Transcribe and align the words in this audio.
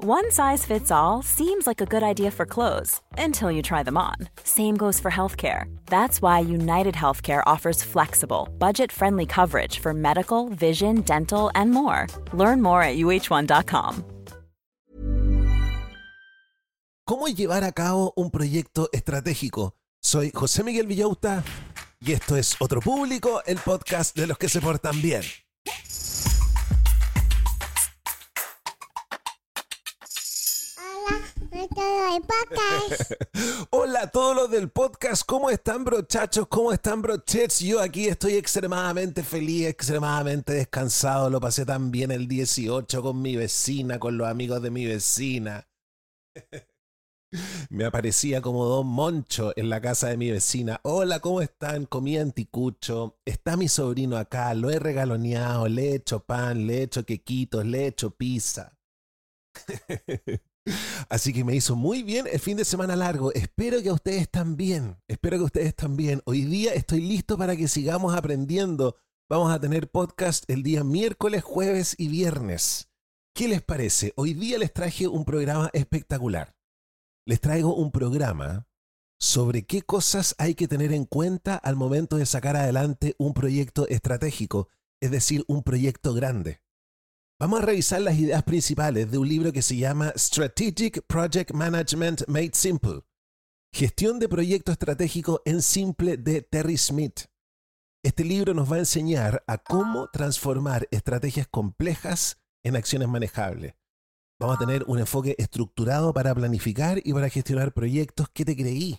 One 0.00 0.30
size 0.30 0.64
fits 0.64 0.92
all 0.92 1.22
seems 1.22 1.66
like 1.66 1.80
a 1.80 1.84
good 1.84 2.04
idea 2.04 2.30
for 2.30 2.46
clothes 2.46 3.00
until 3.18 3.50
you 3.50 3.62
try 3.62 3.82
them 3.82 3.96
on. 3.96 4.14
Same 4.44 4.76
goes 4.76 5.00
for 5.00 5.10
healthcare. 5.10 5.64
That's 5.86 6.22
why 6.22 6.38
United 6.38 6.94
Healthcare 6.94 7.42
offers 7.46 7.82
flexible, 7.82 8.48
budget 8.60 8.92
friendly 8.92 9.26
coverage 9.26 9.80
for 9.80 9.92
medical, 9.92 10.50
vision, 10.50 11.00
dental, 11.00 11.50
and 11.56 11.72
more. 11.72 12.06
Learn 12.32 12.62
more 12.62 12.80
at 12.80 12.96
uh1.com. 12.96 14.04
¿Cómo 17.04 17.26
llevar 17.26 17.64
a 17.64 17.72
cabo 17.72 18.12
un 18.14 18.30
proyecto 18.30 18.88
estratégico? 18.92 19.74
Soy 20.00 20.30
José 20.30 20.62
Miguel 20.62 20.86
Villauta 20.86 21.42
y 21.98 22.12
esto 22.12 22.36
es 22.36 22.54
Otro 22.60 22.80
Público, 22.80 23.42
el 23.46 23.58
podcast 23.58 24.14
de 24.14 24.28
los 24.28 24.38
que 24.38 24.48
se 24.48 24.60
portan 24.60 25.02
bien. 25.02 25.22
Hola 33.70 34.02
a 34.02 34.10
todos 34.10 34.36
los 34.36 34.50
del 34.50 34.68
podcast, 34.70 35.24
¿cómo 35.26 35.50
están 35.50 35.84
brochachos? 35.84 36.46
¿Cómo 36.46 36.72
están 36.72 37.02
brochets? 37.02 37.58
Yo 37.60 37.80
aquí 37.80 38.06
estoy 38.06 38.34
extremadamente 38.34 39.24
feliz, 39.24 39.66
extremadamente 39.66 40.52
descansado, 40.52 41.30
lo 41.30 41.40
pasé 41.40 41.66
tan 41.66 41.90
bien 41.90 42.12
el 42.12 42.28
18 42.28 43.02
con 43.02 43.20
mi 43.20 43.34
vecina, 43.34 43.98
con 43.98 44.16
los 44.16 44.28
amigos 44.28 44.62
de 44.62 44.70
mi 44.70 44.86
vecina. 44.86 45.68
Me 47.70 47.84
aparecía 47.84 48.40
como 48.40 48.66
Don 48.66 48.86
Moncho 48.86 49.52
en 49.56 49.68
la 49.68 49.80
casa 49.80 50.06
de 50.08 50.16
mi 50.16 50.30
vecina. 50.30 50.78
Hola, 50.84 51.18
¿cómo 51.20 51.42
están? 51.42 51.86
Comí 51.86 52.16
anticucho. 52.16 53.18
Está 53.24 53.56
mi 53.56 53.66
sobrino 53.68 54.16
acá, 54.16 54.54
lo 54.54 54.70
he 54.70 54.78
regaloneado, 54.78 55.66
le 55.68 55.90
he 55.90 55.96
hecho 55.96 56.24
pan, 56.24 56.68
le 56.68 56.78
he 56.78 56.82
hecho 56.84 57.04
quequitos, 57.04 57.66
le 57.66 57.82
he 57.82 57.88
hecho 57.88 58.12
pizza. 58.12 58.78
Así 61.08 61.32
que 61.32 61.44
me 61.44 61.54
hizo 61.54 61.76
muy 61.76 62.02
bien 62.02 62.26
el 62.30 62.40
fin 62.40 62.56
de 62.56 62.64
semana 62.64 62.96
largo. 62.96 63.32
Espero 63.32 63.82
que 63.82 63.88
a 63.88 63.94
ustedes 63.94 64.30
también. 64.30 64.96
Espero 65.08 65.38
que 65.38 65.44
ustedes 65.44 65.74
también. 65.74 66.22
Hoy 66.24 66.42
día 66.42 66.74
estoy 66.74 67.00
listo 67.00 67.36
para 67.38 67.56
que 67.56 67.68
sigamos 67.68 68.14
aprendiendo. 68.14 68.96
Vamos 69.28 69.52
a 69.52 69.60
tener 69.60 69.90
podcast 69.90 70.48
el 70.48 70.62
día 70.62 70.84
miércoles, 70.84 71.42
jueves 71.42 71.94
y 71.98 72.08
viernes. 72.08 72.88
¿Qué 73.34 73.46
les 73.48 73.62
parece? 73.62 74.12
Hoy 74.16 74.34
día 74.34 74.58
les 74.58 74.72
traje 74.72 75.06
un 75.06 75.24
programa 75.24 75.70
espectacular. 75.72 76.56
Les 77.26 77.40
traigo 77.40 77.74
un 77.74 77.90
programa 77.90 78.66
sobre 79.20 79.66
qué 79.66 79.82
cosas 79.82 80.34
hay 80.38 80.54
que 80.54 80.68
tener 80.68 80.92
en 80.92 81.04
cuenta 81.04 81.56
al 81.56 81.76
momento 81.76 82.16
de 82.16 82.26
sacar 82.26 82.56
adelante 82.56 83.14
un 83.18 83.34
proyecto 83.34 83.86
estratégico, 83.88 84.68
es 85.00 85.10
decir, 85.10 85.44
un 85.48 85.62
proyecto 85.62 86.14
grande. 86.14 86.60
Vamos 87.40 87.60
a 87.60 87.66
revisar 87.66 88.00
las 88.00 88.18
ideas 88.18 88.42
principales 88.42 89.12
de 89.12 89.16
un 89.16 89.28
libro 89.28 89.52
que 89.52 89.62
se 89.62 89.76
llama 89.76 90.12
Strategic 90.16 91.02
Project 91.06 91.52
Management 91.52 92.26
Made 92.26 92.50
Simple. 92.52 93.02
Gestión 93.72 94.18
de 94.18 94.28
proyecto 94.28 94.72
estratégico 94.72 95.40
en 95.44 95.62
simple 95.62 96.16
de 96.16 96.42
Terry 96.42 96.76
Smith. 96.76 97.26
Este 98.04 98.24
libro 98.24 98.54
nos 98.54 98.72
va 98.72 98.74
a 98.74 98.80
enseñar 98.80 99.44
a 99.46 99.58
cómo 99.58 100.08
transformar 100.12 100.88
estrategias 100.90 101.46
complejas 101.46 102.40
en 102.64 102.74
acciones 102.74 103.06
manejables. 103.06 103.74
Vamos 104.40 104.56
a 104.56 104.58
tener 104.58 104.82
un 104.88 104.98
enfoque 104.98 105.36
estructurado 105.38 106.12
para 106.12 106.34
planificar 106.34 107.00
y 107.04 107.12
para 107.12 107.28
gestionar 107.28 107.72
proyectos 107.72 108.28
que 108.30 108.44
te 108.44 108.56
creí. 108.56 108.98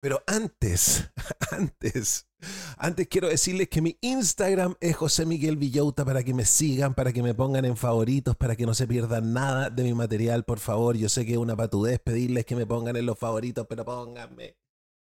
Pero 0.00 0.22
antes, 0.26 1.10
antes, 1.50 2.26
antes 2.76 3.08
quiero 3.08 3.28
decirles 3.28 3.68
que 3.68 3.82
mi 3.82 3.98
Instagram 4.00 4.74
es 4.80 4.96
José 4.96 5.26
Miguel 5.26 5.56
Villauta 5.56 6.04
para 6.04 6.22
que 6.22 6.34
me 6.34 6.44
sigan, 6.44 6.94
para 6.94 7.12
que 7.12 7.22
me 7.22 7.34
pongan 7.34 7.64
en 7.64 7.76
favoritos, 7.76 8.36
para 8.36 8.56
que 8.56 8.66
no 8.66 8.74
se 8.74 8.86
pierdan 8.86 9.32
nada 9.32 9.70
de 9.70 9.82
mi 9.82 9.94
material, 9.94 10.44
por 10.44 10.58
favor. 10.58 10.96
Yo 10.96 11.08
sé 11.08 11.26
que 11.26 11.32
es 11.32 11.38
una 11.38 11.56
patudez 11.56 12.00
pedirles 12.00 12.44
que 12.44 12.56
me 12.56 12.66
pongan 12.66 12.96
en 12.96 13.06
los 13.06 13.18
favoritos, 13.18 13.66
pero 13.68 13.84
pónganme, 13.84 14.56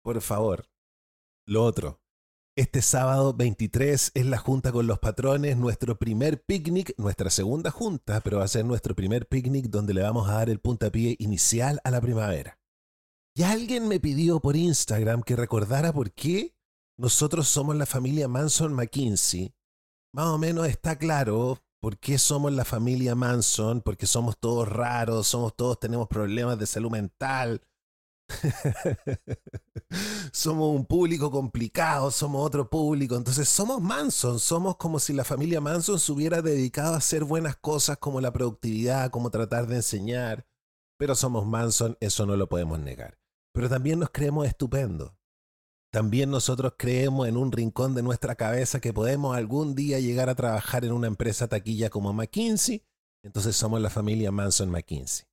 por 0.04 0.22
favor. 0.22 0.66
Lo 1.46 1.64
otro, 1.64 2.02
este 2.58 2.82
sábado 2.82 3.34
23 3.34 4.12
es 4.14 4.26
la 4.26 4.38
junta 4.38 4.72
con 4.72 4.86
los 4.86 5.00
patrones, 5.00 5.56
nuestro 5.56 5.98
primer 5.98 6.44
picnic, 6.44 6.94
nuestra 6.98 7.30
segunda 7.30 7.72
junta, 7.72 8.20
pero 8.22 8.40
va 8.40 8.44
a 8.44 8.50
ser 8.50 8.66
nuestro 8.66 8.94
primer 8.94 9.28
picnic 9.28 9.68
donde 9.68 9.94
le 9.94 10.02
vamos 10.02 10.30
a 10.30 10.34
dar 10.34 10.50
el 10.50 10.60
puntapié 10.60 11.16
inicial 11.20 11.80
a 11.84 11.92
la 11.92 12.02
primavera. 12.02 12.60
Y 13.34 13.44
alguien 13.44 13.88
me 13.88 14.02
pidió 14.02 14.42
por 14.42 14.58
Instagram 14.58 15.24
que 15.24 15.38
recordara 15.38 15.94
por 15.94 16.12
qué 16.12 16.54
nosotros 17.02 17.48
somos 17.48 17.76
la 17.76 17.88
familia 17.88 18.28
Manson 18.28 18.74
McKinsey. 18.74 19.56
Más 20.14 20.28
o 20.28 20.38
menos 20.38 20.68
está 20.68 20.98
claro 20.98 21.58
por 21.82 21.98
qué 21.98 22.20
somos 22.20 22.54
la 22.54 22.64
familia 22.64 23.16
Manson, 23.16 23.82
porque 23.82 24.06
somos 24.06 24.38
todos 24.38 24.70
raros, 24.70 25.28
somos 25.28 25.56
todos 25.56 25.80
tenemos 25.80 26.08
problemas 26.08 26.60
de 26.60 26.68
salud 26.68 26.92
mental. 26.92 27.64
somos 30.32 30.76
un 30.76 30.86
público 30.86 31.32
complicado, 31.32 32.12
somos 32.12 32.46
otro 32.46 32.70
público. 32.70 33.16
Entonces 33.16 33.50
somos 33.50 33.82
Manson, 33.82 34.40
somos 34.40 34.78
como 34.78 35.00
si 35.00 35.14
la 35.14 35.24
familia 35.24 35.60
Manson 35.60 36.00
se 36.00 36.12
hubiera 36.12 36.44
dedicado 36.44 36.94
a 36.94 36.98
hacer 36.98 37.24
buenas 37.24 37.56
cosas 37.56 37.98
como 37.98 38.22
la 38.22 38.32
productividad, 38.32 39.10
como 39.10 39.32
tratar 39.32 39.66
de 39.66 39.78
enseñar. 39.78 40.46
Pero 41.00 41.16
somos 41.16 41.48
Manson, 41.48 41.98
eso 42.00 42.28
no 42.28 42.38
lo 42.38 42.48
podemos 42.48 42.80
negar 42.80 43.22
pero 43.54 43.70
también 43.70 44.00
nos 44.00 44.10
creemos 44.10 44.48
estupendos. 44.48 45.12
También 45.92 46.32
nosotros 46.32 46.76
creemos 46.78 47.28
en 47.28 47.36
un 47.36 47.52
rincón 47.52 47.96
de 47.96 48.02
nuestra 48.02 48.36
cabeza 48.36 48.80
que 48.80 48.94
podemos 48.94 49.36
algún 49.36 49.76
día 49.76 50.00
llegar 50.00 50.30
a 50.30 50.36
trabajar 50.36 50.86
en 50.86 50.94
una 50.94 51.08
empresa 51.08 51.50
taquilla 51.50 51.90
como 51.90 52.14
McKinsey, 52.14 52.86
entonces 53.24 53.58
somos 53.58 53.82
la 53.82 53.90
familia 53.90 54.32
Manson 54.32 54.70
McKinsey. 54.70 55.26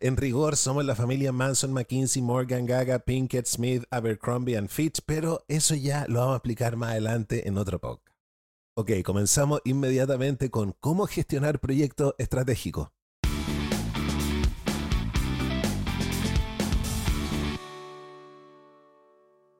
En 0.00 0.16
rigor, 0.16 0.56
somos 0.56 0.84
la 0.84 0.96
familia 0.96 1.32
Manson, 1.32 1.72
McKinsey, 1.72 2.22
Morgan, 2.22 2.66
Gaga, 2.66 2.98
Pinkett, 2.98 3.46
Smith, 3.46 3.84
Abercrombie 3.90 4.56
and 4.56 4.68
Fitch, 4.68 5.00
pero 5.06 5.44
eso 5.48 5.74
ya 5.74 6.06
lo 6.08 6.18
vamos 6.18 6.34
a 6.34 6.36
explicar 6.38 6.76
más 6.76 6.90
adelante 6.90 7.48
en 7.48 7.56
otro 7.56 7.80
podcast. 7.80 8.16
Ok, 8.76 8.90
comenzamos 9.04 9.60
inmediatamente 9.64 10.50
con 10.50 10.72
cómo 10.80 11.06
gestionar 11.06 11.60
proyectos 11.60 12.14
estratégicos. 12.18 12.88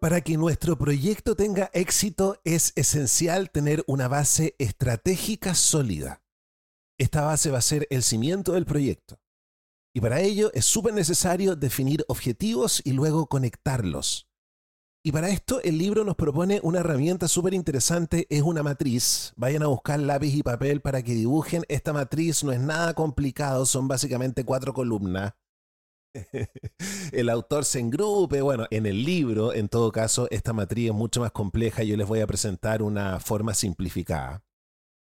Para 0.02 0.20
que 0.20 0.36
nuestro 0.36 0.76
proyecto 0.76 1.36
tenga 1.36 1.70
éxito 1.72 2.40
es 2.42 2.72
esencial 2.74 3.52
tener 3.52 3.84
una 3.86 4.08
base 4.08 4.56
estratégica 4.58 5.54
sólida. 5.54 6.24
Esta 6.98 7.22
base 7.22 7.52
va 7.52 7.58
a 7.58 7.62
ser 7.62 7.86
el 7.88 8.02
cimiento 8.02 8.54
del 8.54 8.66
proyecto. 8.66 9.20
Y 9.94 10.00
para 10.00 10.20
ello 10.20 10.50
es 10.54 10.64
súper 10.64 10.92
necesario 10.92 11.54
definir 11.54 12.04
objetivos 12.08 12.82
y 12.84 12.94
luego 12.94 13.28
conectarlos. 13.28 14.28
Y 15.04 15.12
para 15.12 15.28
esto 15.28 15.62
el 15.62 15.78
libro 15.78 16.02
nos 16.02 16.16
propone 16.16 16.58
una 16.64 16.80
herramienta 16.80 17.28
súper 17.28 17.54
interesante, 17.54 18.26
es 18.28 18.42
una 18.42 18.64
matriz. 18.64 19.32
Vayan 19.36 19.62
a 19.62 19.68
buscar 19.68 20.00
lápiz 20.00 20.34
y 20.34 20.42
papel 20.42 20.80
para 20.80 21.02
que 21.02 21.14
dibujen. 21.14 21.62
Esta 21.68 21.92
matriz 21.92 22.42
no 22.42 22.50
es 22.50 22.58
nada 22.58 22.94
complicado, 22.94 23.66
son 23.66 23.86
básicamente 23.86 24.44
cuatro 24.44 24.74
columnas 24.74 25.34
el 27.12 27.28
autor 27.28 27.64
se 27.64 27.80
engrupe. 27.80 28.42
Bueno, 28.42 28.66
en 28.70 28.86
el 28.86 29.04
libro, 29.04 29.52
en 29.52 29.68
todo 29.68 29.92
caso, 29.92 30.28
esta 30.30 30.52
matriz 30.52 30.88
es 30.88 30.94
mucho 30.94 31.20
más 31.20 31.32
compleja. 31.32 31.82
Yo 31.82 31.96
les 31.96 32.06
voy 32.06 32.20
a 32.20 32.26
presentar 32.26 32.82
una 32.82 33.20
forma 33.20 33.54
simplificada. 33.54 34.44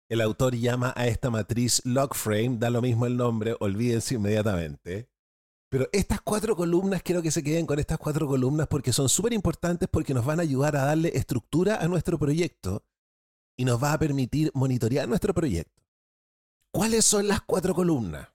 El 0.10 0.22
autor 0.22 0.56
llama 0.56 0.94
a 0.98 1.08
esta 1.08 1.30
matriz 1.30 1.82
log 1.86 2.16
frame, 2.16 2.58
da 2.58 2.70
lo 2.70 2.82
mismo 2.82 3.06
el 3.06 3.16
nombre, 3.16 3.56
olvídense 3.60 4.16
inmediatamente. 4.16 5.10
Pero 5.70 5.88
estas 5.94 6.20
cuatro 6.20 6.54
columnas, 6.58 7.02
quiero 7.02 7.22
que 7.22 7.32
se 7.32 7.42
queden 7.42 7.66
con 7.66 7.80
estas 7.80 7.98
cuatro 7.98 8.28
columnas 8.28 8.68
porque 8.68 8.92
son 8.92 9.08
súper 9.08 9.32
importantes 9.32 9.88
porque 9.90 10.14
nos 10.14 10.26
van 10.26 10.40
a 10.40 10.44
ayudar 10.44 10.76
a 10.76 10.84
darle 10.84 11.14
estructura 11.16 11.78
a 11.78 11.88
nuestro 11.88 12.20
proyecto 12.20 12.84
y 13.56 13.64
nos 13.64 13.82
va 13.82 13.94
a 13.94 14.00
permitir 14.00 14.52
monitorear 14.54 15.08
nuestro 15.08 15.34
proyecto. 15.34 15.82
¿Cuáles 16.72 17.06
son 17.06 17.30
las 17.30 17.40
cuatro 17.40 17.74
columnas? 17.74 18.28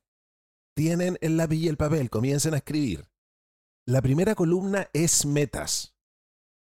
Tienen 0.77 1.17
el 1.23 1.39
lápiz 1.39 1.57
y 1.57 1.69
el 1.69 1.79
papel, 1.79 2.11
comiencen 2.11 2.53
a 2.53 2.59
escribir. 2.59 3.09
La 3.87 4.03
primera 4.03 4.35
columna 4.35 4.91
es 4.93 5.25
metas. 5.25 5.97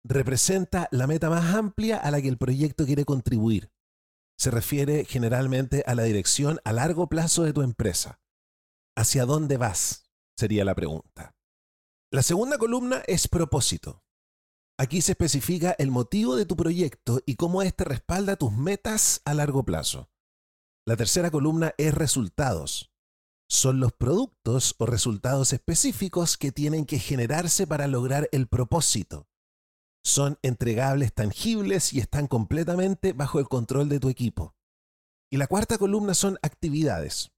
Representa 0.05 0.87
la 0.91 1.06
meta 1.06 1.31
más 1.31 1.55
amplia 1.55 1.97
a 1.97 2.11
la 2.11 2.20
que 2.20 2.29
el 2.29 2.37
proyecto 2.37 2.85
quiere 2.85 3.06
contribuir. 3.06 3.73
Se 4.37 4.50
refiere 4.50 5.06
generalmente 5.06 5.82
a 5.87 5.94
la 5.94 6.03
dirección 6.03 6.61
a 6.64 6.75
largo 6.75 7.09
plazo 7.09 7.44
de 7.44 7.55
tu 7.55 7.62
empresa. 7.62 8.20
¿Hacia 8.94 9.25
dónde 9.25 9.56
vas? 9.56 10.11
Sería 10.37 10.67
la 10.67 10.75
pregunta. 10.75 11.35
La 12.12 12.23
segunda 12.23 12.59
columna 12.59 13.03
es 13.06 13.29
propósito. 13.29 14.03
Aquí 14.79 15.00
se 15.00 15.12
especifica 15.12 15.75
el 15.79 15.91
motivo 15.91 16.37
de 16.37 16.44
tu 16.44 16.55
proyecto 16.55 17.23
y 17.25 17.37
cómo 17.37 17.62
éste 17.62 17.85
respalda 17.85 18.37
tus 18.37 18.53
metas 18.53 19.23
a 19.25 19.32
largo 19.32 19.64
plazo. 19.64 20.11
La 20.87 20.97
tercera 20.97 21.31
columna 21.31 21.73
es 21.79 21.94
resultados. 21.94 22.92
Son 23.52 23.81
los 23.81 23.93
productos 23.93 24.75
o 24.78 24.87
resultados 24.87 25.52
específicos 25.52 26.38
que 26.38 26.52
tienen 26.52 26.87
que 26.87 26.99
generarse 26.99 27.66
para 27.66 27.87
lograr 27.87 28.28
el 28.32 28.49
propósito. 28.49 29.28
Son 30.02 30.38
entregables 30.43 31.12
tangibles 31.12 31.93
y 31.93 32.00
están 32.00 32.26
completamente 32.26 33.12
bajo 33.12 33.38
el 33.38 33.49
control 33.49 33.90
de 33.90 34.00
tu 34.00 34.08
equipo. 34.08 34.54
Y 35.31 35.37
la 35.37 35.46
cuarta 35.46 35.76
columna 35.76 36.14
son 36.14 36.38
actividades 36.43 37.32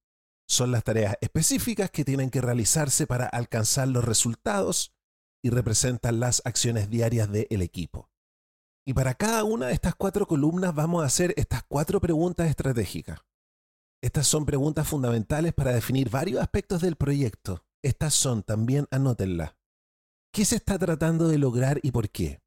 son 0.46 0.72
las 0.72 0.84
tareas 0.84 1.16
específicas 1.20 1.90
que 1.90 2.04
tienen 2.04 2.30
que 2.30 2.40
realizarse 2.40 3.06
para 3.06 3.26
alcanzar 3.26 3.88
los 3.88 4.04
resultados 4.04 4.94
y 5.42 5.50
representan 5.50 6.20
las 6.20 6.42
acciones 6.44 6.90
diarias 6.90 7.30
del 7.30 7.62
equipo. 7.62 8.10
Y 8.86 8.92
para 8.92 9.14
cada 9.14 9.44
una 9.44 9.68
de 9.68 9.72
estas 9.72 9.94
cuatro 9.94 10.26
columnas 10.26 10.74
vamos 10.74 11.02
a 11.02 11.06
hacer 11.06 11.32
estas 11.36 11.62
cuatro 11.64 12.00
preguntas 12.00 12.48
estratégicas. 12.48 13.20
Estas 14.04 14.26
son 14.26 14.44
preguntas 14.44 14.86
fundamentales 14.86 15.54
para 15.54 15.72
definir 15.72 16.10
varios 16.10 16.38
aspectos 16.42 16.82
del 16.82 16.94
proyecto. 16.94 17.64
Estas 17.82 18.12
son, 18.12 18.42
también 18.42 18.86
anótenlas. 18.90 19.56
¿Qué 20.30 20.44
se 20.44 20.56
está 20.56 20.78
tratando 20.78 21.26
de 21.26 21.38
lograr 21.38 21.80
y 21.82 21.90
por 21.90 22.10
qué? 22.10 22.42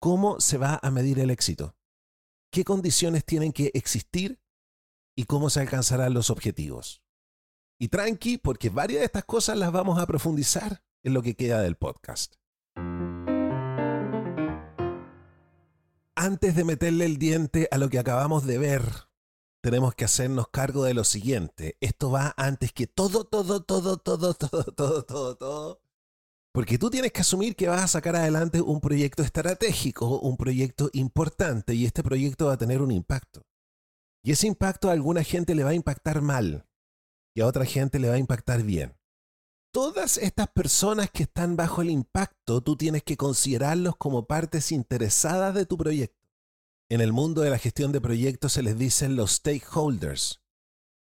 ¿Cómo 0.00 0.38
se 0.38 0.58
va 0.58 0.78
a 0.80 0.92
medir 0.92 1.18
el 1.18 1.30
éxito? 1.30 1.74
¿Qué 2.52 2.62
condiciones 2.62 3.24
tienen 3.24 3.50
que 3.50 3.72
existir? 3.74 4.40
¿Y 5.16 5.24
cómo 5.24 5.50
se 5.50 5.58
alcanzarán 5.58 6.14
los 6.14 6.30
objetivos? 6.30 7.02
Y 7.80 7.88
tranqui, 7.88 8.38
porque 8.38 8.70
varias 8.70 9.00
de 9.00 9.06
estas 9.06 9.24
cosas 9.24 9.58
las 9.58 9.72
vamos 9.72 9.98
a 9.98 10.06
profundizar 10.06 10.84
en 11.02 11.14
lo 11.14 11.22
que 11.22 11.34
queda 11.34 11.62
del 11.62 11.74
podcast. 11.74 12.36
Antes 16.14 16.54
de 16.54 16.62
meterle 16.62 17.06
el 17.06 17.18
diente 17.18 17.66
a 17.72 17.78
lo 17.78 17.90
que 17.90 17.98
acabamos 17.98 18.46
de 18.46 18.58
ver, 18.58 19.06
tenemos 19.66 19.96
que 19.96 20.04
hacernos 20.04 20.46
cargo 20.46 20.84
de 20.84 20.94
lo 20.94 21.02
siguiente. 21.02 21.76
Esto 21.80 22.12
va 22.12 22.32
antes 22.36 22.72
que 22.72 22.86
todo, 22.86 23.24
todo, 23.24 23.64
todo, 23.64 23.96
todo, 23.96 24.32
todo, 24.34 24.62
todo, 24.62 25.04
todo, 25.04 25.36
todo. 25.36 25.80
Porque 26.52 26.78
tú 26.78 26.88
tienes 26.88 27.10
que 27.10 27.22
asumir 27.22 27.56
que 27.56 27.66
vas 27.66 27.82
a 27.82 27.88
sacar 27.88 28.14
adelante 28.14 28.60
un 28.60 28.80
proyecto 28.80 29.24
estratégico, 29.24 30.20
un 30.20 30.36
proyecto 30.36 30.88
importante, 30.92 31.74
y 31.74 31.84
este 31.84 32.04
proyecto 32.04 32.46
va 32.46 32.52
a 32.52 32.58
tener 32.58 32.80
un 32.80 32.92
impacto. 32.92 33.44
Y 34.22 34.30
ese 34.30 34.46
impacto 34.46 34.88
a 34.88 34.92
alguna 34.92 35.24
gente 35.24 35.56
le 35.56 35.64
va 35.64 35.70
a 35.70 35.74
impactar 35.74 36.22
mal, 36.22 36.64
y 37.34 37.40
a 37.40 37.46
otra 37.48 37.64
gente 37.64 37.98
le 37.98 38.08
va 38.08 38.14
a 38.14 38.18
impactar 38.18 38.62
bien. 38.62 38.96
Todas 39.72 40.16
estas 40.16 40.46
personas 40.46 41.10
que 41.10 41.24
están 41.24 41.56
bajo 41.56 41.82
el 41.82 41.90
impacto, 41.90 42.60
tú 42.60 42.76
tienes 42.76 43.02
que 43.02 43.16
considerarlos 43.16 43.96
como 43.96 44.28
partes 44.28 44.70
interesadas 44.70 45.56
de 45.56 45.66
tu 45.66 45.76
proyecto. 45.76 46.25
En 46.90 47.00
el 47.00 47.12
mundo 47.12 47.42
de 47.42 47.50
la 47.50 47.58
gestión 47.58 47.92
de 47.92 48.00
proyectos 48.00 48.52
se 48.52 48.62
les 48.62 48.78
dicen 48.78 49.16
los 49.16 49.32
stakeholders. 49.32 50.40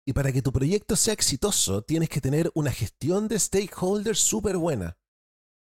Y 0.06 0.12
para 0.12 0.32
que 0.32 0.42
tu 0.42 0.52
proyecto 0.52 0.96
sea 0.96 1.14
exitoso, 1.14 1.82
tienes 1.82 2.08
que 2.08 2.20
tener 2.20 2.50
una 2.54 2.70
gestión 2.70 3.26
de 3.26 3.38
stakeholders 3.38 4.18
súper 4.18 4.56
buena. 4.56 4.98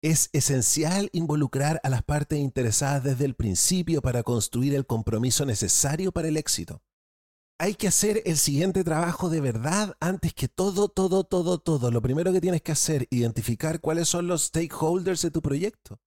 Es 0.02 0.30
esencial 0.32 1.08
involucrar 1.12 1.80
a 1.84 1.88
las 1.88 2.02
partes 2.02 2.38
interesadas 2.38 3.04
desde 3.04 3.24
el 3.24 3.34
principio 3.34 4.02
para 4.02 4.22
construir 4.22 4.74
el 4.74 4.86
compromiso 4.86 5.46
necesario 5.46 6.10
para 6.10 6.28
el 6.28 6.36
éxito 6.36 6.82
hay 7.62 7.76
que 7.76 7.86
hacer 7.86 8.22
el 8.26 8.38
siguiente 8.38 8.82
trabajo 8.82 9.30
de 9.30 9.40
verdad 9.40 9.96
antes 10.00 10.34
que 10.34 10.48
todo, 10.48 10.88
todo, 10.88 11.22
todo, 11.22 11.58
todo. 11.58 11.92
Lo 11.92 12.02
primero 12.02 12.32
que 12.32 12.40
tienes 12.40 12.60
que 12.60 12.72
hacer, 12.72 13.06
identificar 13.08 13.80
cuáles 13.80 14.08
son 14.08 14.26
los 14.26 14.46
stakeholders 14.46 15.22
de 15.22 15.30
tu 15.30 15.40
proyecto. 15.42 16.00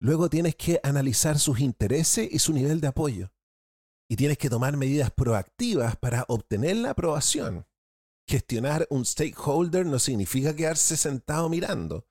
Luego 0.00 0.28
tienes 0.28 0.56
que 0.56 0.80
analizar 0.82 1.38
sus 1.38 1.60
intereses 1.60 2.28
y 2.30 2.38
su 2.38 2.52
nivel 2.52 2.80
de 2.80 2.88
apoyo. 2.88 3.32
Y 4.08 4.16
tienes 4.16 4.38
que 4.38 4.50
tomar 4.50 4.76
medidas 4.76 5.10
proactivas 5.10 5.96
para 5.96 6.24
obtener 6.28 6.76
la 6.76 6.90
aprobación. 6.90 7.66
Gestionar 8.28 8.86
un 8.90 9.04
stakeholder 9.04 9.86
no 9.86 9.98
significa 9.98 10.54
quedarse 10.54 10.96
sentado 10.96 11.48
mirando, 11.48 12.06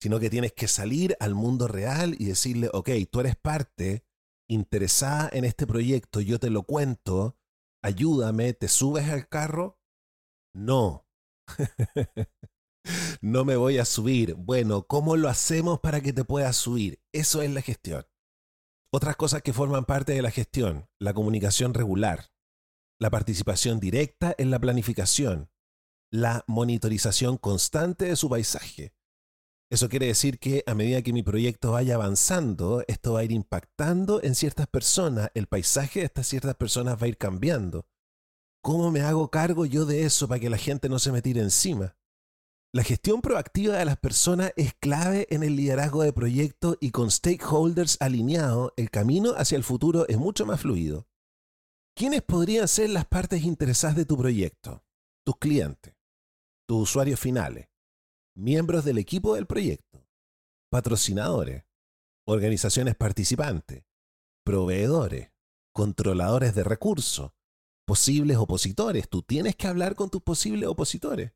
sino 0.00 0.20
que 0.20 0.30
tienes 0.30 0.52
que 0.52 0.68
salir 0.68 1.16
al 1.20 1.34
mundo 1.34 1.66
real 1.66 2.14
y 2.18 2.26
decirle, 2.26 2.68
ok, 2.72 2.90
tú 3.10 3.20
eres 3.20 3.36
parte 3.36 4.04
interesada 4.48 5.30
en 5.32 5.44
este 5.44 5.66
proyecto, 5.66 6.20
yo 6.20 6.38
te 6.38 6.50
lo 6.50 6.64
cuento, 6.64 7.38
ayúdame, 7.82 8.52
¿te 8.52 8.68
subes 8.68 9.08
al 9.08 9.28
carro? 9.28 9.80
No. 10.54 11.06
no 13.20 13.44
me 13.44 13.56
voy 13.56 13.78
a 13.78 13.84
subir. 13.84 14.34
Bueno, 14.34 14.86
¿cómo 14.86 15.16
lo 15.16 15.28
hacemos 15.28 15.80
para 15.80 16.00
que 16.00 16.12
te 16.12 16.24
puedas 16.24 16.56
subir? 16.56 17.00
Eso 17.12 17.42
es 17.42 17.50
la 17.50 17.62
gestión. 17.62 18.06
Otras 18.90 19.16
cosas 19.16 19.42
que 19.42 19.52
forman 19.52 19.84
parte 19.84 20.12
de 20.12 20.22
la 20.22 20.30
gestión, 20.30 20.88
la 20.98 21.14
comunicación 21.14 21.74
regular, 21.74 22.30
la 22.98 23.10
participación 23.10 23.80
directa 23.80 24.34
en 24.38 24.50
la 24.50 24.58
planificación, 24.58 25.50
la 26.10 26.44
monitorización 26.46 27.36
constante 27.36 28.04
de 28.04 28.16
su 28.16 28.28
paisaje, 28.28 28.94
eso 29.74 29.88
quiere 29.88 30.06
decir 30.06 30.38
que 30.38 30.62
a 30.66 30.74
medida 30.74 31.02
que 31.02 31.12
mi 31.12 31.24
proyecto 31.24 31.72
vaya 31.72 31.96
avanzando, 31.96 32.84
esto 32.86 33.14
va 33.14 33.20
a 33.20 33.24
ir 33.24 33.32
impactando 33.32 34.22
en 34.22 34.36
ciertas 34.36 34.66
personas, 34.66 35.30
el 35.34 35.48
paisaje 35.48 35.98
de 35.98 36.06
estas 36.06 36.28
ciertas 36.28 36.54
personas 36.54 37.00
va 37.00 37.06
a 37.06 37.08
ir 37.08 37.18
cambiando. 37.18 37.84
¿Cómo 38.62 38.92
me 38.92 39.00
hago 39.00 39.32
cargo 39.32 39.66
yo 39.66 39.84
de 39.84 40.04
eso 40.04 40.28
para 40.28 40.38
que 40.38 40.48
la 40.48 40.58
gente 40.58 40.88
no 40.88 41.00
se 41.00 41.10
me 41.10 41.22
tire 41.22 41.40
encima? 41.40 41.96
La 42.74 42.82
gestión 42.82 43.22
proactiva 43.22 43.76
de 43.76 43.84
las 43.84 43.98
personas 43.98 44.52
es 44.56 44.74
clave 44.74 45.28
en 45.30 45.44
el 45.44 45.54
liderazgo 45.54 46.02
de 46.02 46.12
proyectos 46.12 46.76
y 46.80 46.90
con 46.90 47.08
stakeholders 47.08 47.98
alineados, 48.00 48.72
el 48.76 48.90
camino 48.90 49.34
hacia 49.36 49.54
el 49.54 49.62
futuro 49.62 50.08
es 50.08 50.18
mucho 50.18 50.44
más 50.44 50.62
fluido. 50.62 51.06
¿Quiénes 51.94 52.22
podrían 52.22 52.66
ser 52.66 52.90
las 52.90 53.06
partes 53.06 53.44
interesadas 53.44 53.94
de 53.94 54.04
tu 54.04 54.18
proyecto? 54.18 54.82
Tus 55.24 55.36
clientes, 55.36 55.94
tus 56.66 56.90
usuarios 56.90 57.20
finales, 57.20 57.68
miembros 58.34 58.84
del 58.84 58.98
equipo 58.98 59.36
del 59.36 59.46
proyecto, 59.46 60.04
patrocinadores, 60.68 61.62
organizaciones 62.26 62.96
participantes, 62.96 63.84
proveedores, 64.42 65.30
controladores 65.72 66.56
de 66.56 66.64
recursos, 66.64 67.30
posibles 67.86 68.36
opositores. 68.36 69.08
Tú 69.08 69.22
tienes 69.22 69.54
que 69.54 69.68
hablar 69.68 69.94
con 69.94 70.10
tus 70.10 70.22
posibles 70.22 70.68
opositores. 70.68 71.30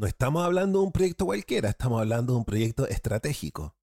No 0.00 0.06
estamos 0.06 0.42
hablando 0.42 0.78
de 0.78 0.86
un 0.86 0.92
proyecto 0.92 1.26
cualquiera, 1.26 1.68
estamos 1.68 2.00
hablando 2.00 2.32
de 2.32 2.38
un 2.38 2.46
proyecto 2.46 2.88
estratégico. 2.88 3.76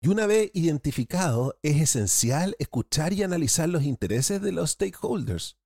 Y 0.00 0.06
una 0.06 0.28
vez 0.28 0.52
identificado, 0.54 1.58
es 1.64 1.82
esencial 1.82 2.54
escuchar 2.60 3.12
y 3.14 3.24
analizar 3.24 3.68
los 3.68 3.82
intereses 3.82 4.40
de 4.40 4.52
los 4.52 4.70
stakeholders. 4.70 5.58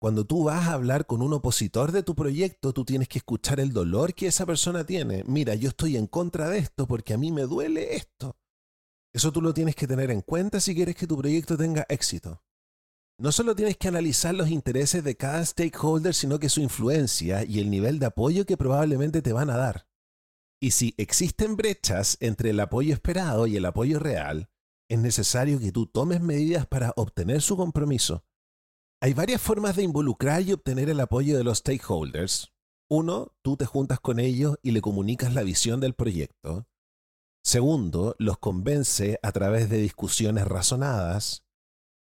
Cuando 0.00 0.24
tú 0.24 0.44
vas 0.44 0.68
a 0.68 0.74
hablar 0.74 1.04
con 1.04 1.20
un 1.20 1.32
opositor 1.32 1.90
de 1.90 2.04
tu 2.04 2.14
proyecto, 2.14 2.72
tú 2.72 2.84
tienes 2.84 3.08
que 3.08 3.18
escuchar 3.18 3.58
el 3.58 3.72
dolor 3.72 4.14
que 4.14 4.28
esa 4.28 4.46
persona 4.46 4.84
tiene. 4.84 5.24
Mira, 5.26 5.56
yo 5.56 5.70
estoy 5.70 5.96
en 5.96 6.06
contra 6.06 6.48
de 6.48 6.58
esto 6.58 6.86
porque 6.86 7.14
a 7.14 7.18
mí 7.18 7.32
me 7.32 7.42
duele 7.42 7.96
esto. 7.96 8.36
Eso 9.12 9.32
tú 9.32 9.42
lo 9.42 9.52
tienes 9.52 9.74
que 9.74 9.88
tener 9.88 10.12
en 10.12 10.20
cuenta 10.20 10.60
si 10.60 10.76
quieres 10.76 10.94
que 10.94 11.08
tu 11.08 11.18
proyecto 11.18 11.56
tenga 11.56 11.84
éxito. 11.88 12.40
No 13.18 13.32
solo 13.32 13.56
tienes 13.56 13.76
que 13.76 13.88
analizar 13.88 14.34
los 14.34 14.48
intereses 14.48 15.02
de 15.02 15.16
cada 15.16 15.44
stakeholder, 15.44 16.14
sino 16.14 16.38
que 16.38 16.48
su 16.48 16.60
influencia 16.60 17.44
y 17.44 17.58
el 17.58 17.70
nivel 17.70 17.98
de 17.98 18.06
apoyo 18.06 18.46
que 18.46 18.56
probablemente 18.56 19.22
te 19.22 19.32
van 19.32 19.50
a 19.50 19.56
dar. 19.56 19.88
Y 20.60 20.70
si 20.70 20.94
existen 20.98 21.56
brechas 21.56 22.16
entre 22.20 22.50
el 22.50 22.60
apoyo 22.60 22.94
esperado 22.94 23.46
y 23.46 23.56
el 23.56 23.64
apoyo 23.64 23.98
real, 23.98 24.50
es 24.88 24.98
necesario 24.98 25.58
que 25.58 25.72
tú 25.72 25.86
tomes 25.86 26.20
medidas 26.20 26.66
para 26.66 26.92
obtener 26.96 27.42
su 27.42 27.56
compromiso 27.56 28.24
hay 29.00 29.14
varias 29.14 29.40
formas 29.40 29.76
de 29.76 29.84
involucrar 29.84 30.42
y 30.42 30.52
obtener 30.52 30.90
el 30.90 30.98
apoyo 30.98 31.36
de 31.36 31.44
los 31.44 31.58
stakeholders. 31.58 32.52
Uno, 32.90 33.32
tú 33.42 33.56
te 33.56 33.64
juntas 33.64 34.00
con 34.00 34.18
ellos 34.18 34.56
y 34.60 34.72
le 34.72 34.80
comunicas 34.80 35.34
la 35.34 35.42
visión 35.42 35.78
del 35.78 35.94
proyecto. 35.94 36.66
Segundo, 37.44 38.16
los 38.18 38.38
convence 38.38 39.20
a 39.22 39.30
través 39.30 39.70
de 39.70 39.78
discusiones 39.78 40.48
razonadas. 40.48 41.44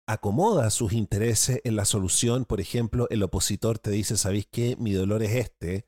Acomoda 0.06 0.70
sus 0.70 0.92
intereses 0.92 1.60
en 1.64 1.76
la 1.76 1.84
solución, 1.84 2.44
por 2.44 2.60
ejemplo, 2.60 3.06
el 3.10 3.22
opositor 3.22 3.78
te 3.78 3.90
dice, 3.90 4.16
¿sabéis 4.16 4.46
qué? 4.50 4.76
Mi 4.78 4.92
dolor 4.92 5.22
es 5.22 5.34
este. 5.34 5.86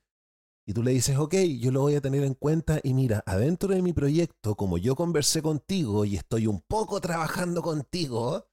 Y 0.69 0.73
tú 0.73 0.83
le 0.83 0.91
dices, 0.91 1.17
ok, 1.17 1.35
yo 1.61 1.71
lo 1.71 1.83
voy 1.83 1.95
a 1.95 2.01
tener 2.01 2.25
en 2.25 2.35
cuenta 2.35 2.81
y 2.83 2.93
mira, 2.93 3.23
adentro 3.27 3.69
de 3.69 3.83
mi 3.83 3.93
proyecto, 3.93 4.57
como 4.57 4.79
yo 4.79 4.97
conversé 4.97 5.41
contigo 5.41 6.05
y 6.05 6.17
estoy 6.17 6.49
un 6.49 6.61
poco 6.61 7.01
trabajando 7.01 7.63
contigo, 7.63 8.49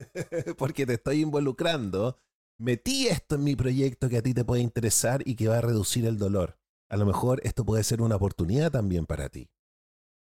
porque 0.58 0.84
te 0.84 0.94
estoy 0.94 1.22
involucrando, 1.22 2.18
metí 2.58 3.08
esto 3.08 3.36
en 3.36 3.44
mi 3.44 3.56
proyecto 3.56 4.08
que 4.10 4.18
a 4.18 4.22
ti 4.22 4.34
te 4.34 4.44
puede 4.44 4.60
interesar 4.60 5.22
y 5.26 5.36
que 5.36 5.48
va 5.48 5.58
a 5.58 5.62
reducir 5.62 6.04
el 6.04 6.18
dolor. 6.18 6.58
A 6.90 6.96
lo 6.96 7.06
mejor 7.06 7.40
esto 7.44 7.64
puede 7.64 7.84
ser 7.84 8.02
una 8.02 8.16
oportunidad 8.16 8.70
también 8.70 9.06
para 9.06 9.28
ti. 9.28 9.50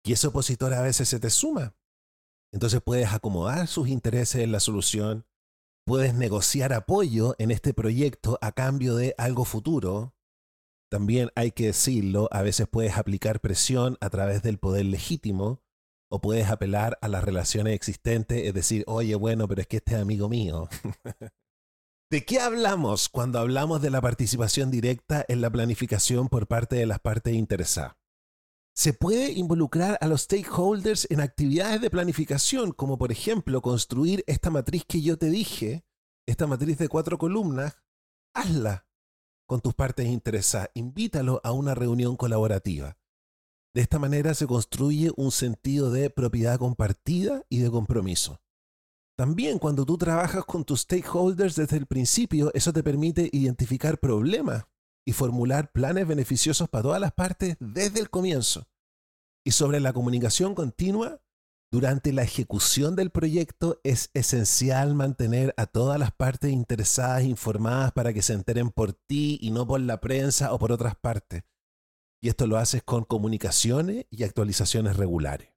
Y 0.03 0.13
ese 0.13 0.27
opositor 0.27 0.73
a 0.73 0.81
veces 0.81 1.09
se 1.09 1.19
te 1.19 1.31
suma. 1.31 1.75
Entonces 2.55 2.79
puedes 2.81 3.11
acomodar 3.11 3.67
sus 3.67 3.89
intereses 3.89 4.41
en 4.41 4.53
la 4.53 4.61
solución, 4.61 5.25
puedes 5.85 6.13
negociar 6.13 6.71
apoyo 6.71 7.35
en 7.37 7.51
este 7.51 7.73
proyecto 7.73 8.39
a 8.41 8.53
cambio 8.53 8.95
de 8.95 9.13
algo 9.17 9.43
futuro. 9.43 10.15
También 10.89 11.31
hay 11.35 11.51
que 11.51 11.65
decirlo, 11.65 12.29
a 12.31 12.43
veces 12.43 12.69
puedes 12.71 12.97
aplicar 12.97 13.41
presión 13.41 13.97
a 13.99 14.09
través 14.09 14.41
del 14.41 14.57
poder 14.57 14.85
legítimo 14.85 15.61
o 16.09 16.21
puedes 16.21 16.47
apelar 16.47 16.97
a 17.01 17.09
las 17.09 17.25
relaciones 17.25 17.73
existentes, 17.73 18.47
es 18.47 18.53
decir, 18.53 18.85
oye, 18.87 19.15
bueno, 19.15 19.49
pero 19.49 19.59
es 19.59 19.67
que 19.67 19.77
este 19.77 19.95
es 19.95 20.01
amigo 20.01 20.29
mío. 20.29 20.69
¿De 22.09 22.23
qué 22.23 22.39
hablamos 22.39 23.09
cuando 23.09 23.39
hablamos 23.39 23.81
de 23.81 23.89
la 23.89 23.99
participación 23.99 24.71
directa 24.71 25.25
en 25.27 25.41
la 25.41 25.49
planificación 25.49 26.29
por 26.29 26.47
parte 26.47 26.77
de 26.77 26.85
las 26.85 26.99
partes 27.01 27.33
interesadas? 27.33 27.97
Se 28.75 28.91
puede 28.91 29.31
involucrar 29.31 29.97
a 30.01 30.07
los 30.07 30.23
stakeholders 30.23 31.07
en 31.09 31.21
actividades 31.21 31.79
de 31.79 31.89
planificación, 31.89 32.73
como 32.73 32.97
por 32.97 33.13
ejemplo 33.13 33.61
construir 33.61 34.21
esta 34.27 34.49
matriz 34.49 34.83
que 34.85 35.01
yo 35.01 35.17
te 35.17 35.29
dije, 35.29 35.85
esta 36.27 36.45
matriz 36.45 36.77
de 36.77 36.89
cuatro 36.89 37.17
columnas, 37.17 37.77
hazla 38.33 38.85
con 39.47 39.61
tus 39.61 39.73
partes 39.73 40.07
interesadas, 40.07 40.71
invítalo 40.73 41.39
a 41.45 41.53
una 41.53 41.73
reunión 41.73 42.17
colaborativa. 42.17 42.97
De 43.73 43.81
esta 43.81 43.97
manera 43.97 44.33
se 44.33 44.45
construye 44.45 45.11
un 45.15 45.31
sentido 45.31 45.89
de 45.89 46.09
propiedad 46.09 46.59
compartida 46.59 47.43
y 47.47 47.59
de 47.59 47.71
compromiso. 47.71 48.41
También 49.17 49.57
cuando 49.57 49.85
tú 49.85 49.97
trabajas 49.97 50.43
con 50.43 50.65
tus 50.65 50.81
stakeholders 50.81 51.55
desde 51.55 51.77
el 51.77 51.85
principio, 51.85 52.51
eso 52.53 52.73
te 52.73 52.83
permite 52.83 53.29
identificar 53.31 53.99
problemas 53.99 54.65
y 55.05 55.13
formular 55.13 55.71
planes 55.71 56.07
beneficiosos 56.07 56.67
para 56.67 56.83
todas 56.83 57.01
las 57.01 57.13
partes 57.13 57.55
desde 57.59 57.99
el 57.99 58.09
comienzo. 58.09 58.67
Y 59.45 59.51
sobre 59.51 59.79
la 59.79 59.93
comunicación 59.93 60.55
continua, 60.55 61.21
durante 61.71 62.13
la 62.13 62.23
ejecución 62.23 62.95
del 62.95 63.11
proyecto 63.11 63.79
es 63.83 64.09
esencial 64.13 64.95
mantener 64.95 65.53
a 65.57 65.65
todas 65.65 65.99
las 65.99 66.11
partes 66.11 66.51
interesadas 66.51 67.23
informadas 67.23 67.91
para 67.91 68.13
que 68.13 68.21
se 68.21 68.33
enteren 68.33 68.69
por 68.69 68.93
ti 68.93 69.37
y 69.41 69.51
no 69.51 69.67
por 69.67 69.81
la 69.81 69.99
prensa 69.99 70.53
o 70.53 70.59
por 70.59 70.71
otras 70.71 70.95
partes. 70.95 71.43
Y 72.21 72.29
esto 72.29 72.47
lo 72.47 72.57
haces 72.57 72.81
con 72.81 73.03
comunicaciones 73.03 74.05
y 74.09 74.23
actualizaciones 74.23 74.97
regulares. 74.97 75.54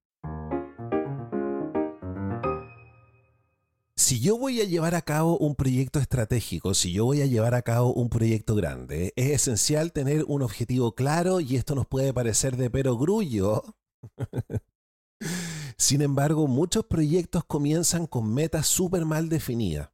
Si 4.08 4.20
yo 4.20 4.38
voy 4.38 4.58
a 4.62 4.64
llevar 4.64 4.94
a 4.94 5.02
cabo 5.02 5.36
un 5.36 5.54
proyecto 5.54 5.98
estratégico, 5.98 6.72
si 6.72 6.94
yo 6.94 7.04
voy 7.04 7.20
a 7.20 7.26
llevar 7.26 7.54
a 7.54 7.60
cabo 7.60 7.92
un 7.92 8.08
proyecto 8.08 8.54
grande, 8.54 9.12
es 9.16 9.32
esencial 9.32 9.92
tener 9.92 10.24
un 10.28 10.40
objetivo 10.40 10.94
claro 10.94 11.40
y 11.40 11.56
esto 11.56 11.74
nos 11.74 11.86
puede 11.86 12.14
parecer 12.14 12.56
de 12.56 12.70
perogrullo. 12.70 13.62
Sin 15.76 16.00
embargo, 16.00 16.46
muchos 16.46 16.86
proyectos 16.86 17.44
comienzan 17.44 18.06
con 18.06 18.32
metas 18.32 18.66
súper 18.66 19.04
mal 19.04 19.28
definidas. 19.28 19.90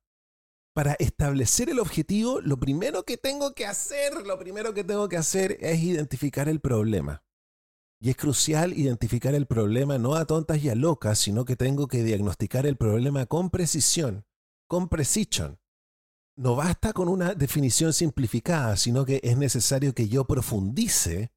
Para 0.77 0.93
establecer 1.01 1.69
el 1.69 1.81
objetivo, 1.81 2.41
lo 2.41 2.57
primero 2.57 3.03
que 3.03 3.17
tengo 3.17 3.53
que 3.53 3.67
hacer, 3.67 4.25
lo 4.25 4.39
primero 4.39 4.75
que 4.75 4.85
tengo 4.85 5.09
que 5.09 5.17
hacer 5.17 5.59
es 5.61 5.83
identificar 5.83 6.49
el 6.49 6.61
problema. 6.61 7.25
Y 8.01 8.11
es 8.11 8.17
crucial 8.17 8.73
identificar 8.73 9.35
el 9.35 9.47
problema 9.47 9.99
no 9.99 10.15
a 10.15 10.27
tontas 10.27 10.63
y 10.63 10.69
a 10.69 10.75
locas, 10.75 11.19
sino 11.19 11.45
que 11.45 11.57
tengo 11.57 11.89
que 11.89 12.03
diagnosticar 12.03 12.67
el 12.67 12.77
problema 12.77 13.27
con 13.27 13.51
precisión, 13.51 14.27
con 14.69 14.89
precision. 14.89 15.59
No 16.37 16.57
basta 16.57 16.93
con 16.93 17.09
una 17.09 17.35
definición 17.35 17.93
simplificada, 17.93 18.77
sino 18.77 19.05
que 19.05 19.21
es 19.23 19.37
necesario 19.37 19.95
que 19.95 20.09
yo 20.09 20.25
profundice 20.25 21.33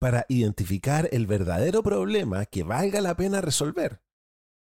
para 0.00 0.24
identificar 0.28 1.08
el 1.12 1.26
verdadero 1.26 1.82
problema 1.82 2.46
que 2.46 2.62
valga 2.62 3.02
la 3.02 3.16
pena 3.16 3.42
resolver. 3.42 4.02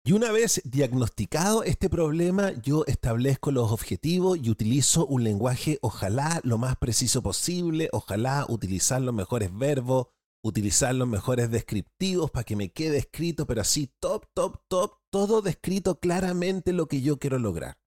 Y 0.04 0.12
una 0.12 0.30
vez 0.30 0.62
diagnosticado 0.64 1.64
este 1.64 1.90
problema, 1.90 2.52
yo 2.62 2.84
establezco 2.86 3.50
los 3.50 3.72
objetivos 3.72 4.38
y 4.40 4.50
utilizo 4.50 5.04
un 5.04 5.24
lenguaje 5.24 5.80
ojalá 5.82 6.40
lo 6.44 6.58
más 6.58 6.76
preciso 6.76 7.24
posible, 7.24 7.88
ojalá 7.90 8.46
utilizar 8.48 9.02
los 9.02 9.12
mejores 9.12 9.52
verbos, 9.52 10.06
utilizar 10.46 10.94
los 10.94 11.08
mejores 11.08 11.50
descriptivos 11.50 12.30
para 12.30 12.44
que 12.44 12.56
me 12.56 12.72
quede 12.72 12.98
escrito, 12.98 13.46
pero 13.46 13.60
así 13.60 13.90
top, 14.00 14.26
top, 14.34 14.60
top, 14.68 14.92
todo 15.10 15.42
descrito 15.42 15.98
claramente 16.00 16.72
lo 16.72 16.86
que 16.86 17.02
yo 17.02 17.18
quiero 17.18 17.38
lograr. 17.38 17.78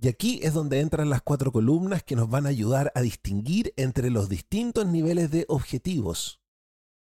Y 0.00 0.08
aquí 0.08 0.40
es 0.42 0.54
donde 0.54 0.80
entran 0.80 1.10
las 1.10 1.22
cuatro 1.22 1.50
columnas 1.50 2.04
que 2.04 2.14
nos 2.14 2.30
van 2.30 2.46
a 2.46 2.50
ayudar 2.50 2.92
a 2.94 3.00
distinguir 3.00 3.74
entre 3.76 4.10
los 4.10 4.28
distintos 4.28 4.86
niveles 4.86 5.30
de 5.30 5.44
objetivos. 5.48 6.40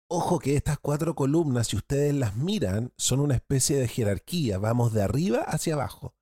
Ojo 0.09 0.39
que 0.39 0.57
estas 0.57 0.77
cuatro 0.77 1.15
columnas, 1.15 1.67
si 1.67 1.77
ustedes 1.77 2.13
las 2.13 2.35
miran, 2.35 2.91
son 2.97 3.21
una 3.21 3.35
especie 3.35 3.77
de 3.77 3.88
jerarquía, 3.88 4.57
vamos 4.57 4.91
de 4.91 5.03
arriba 5.03 5.39
hacia 5.39 5.75
abajo. 5.75 6.15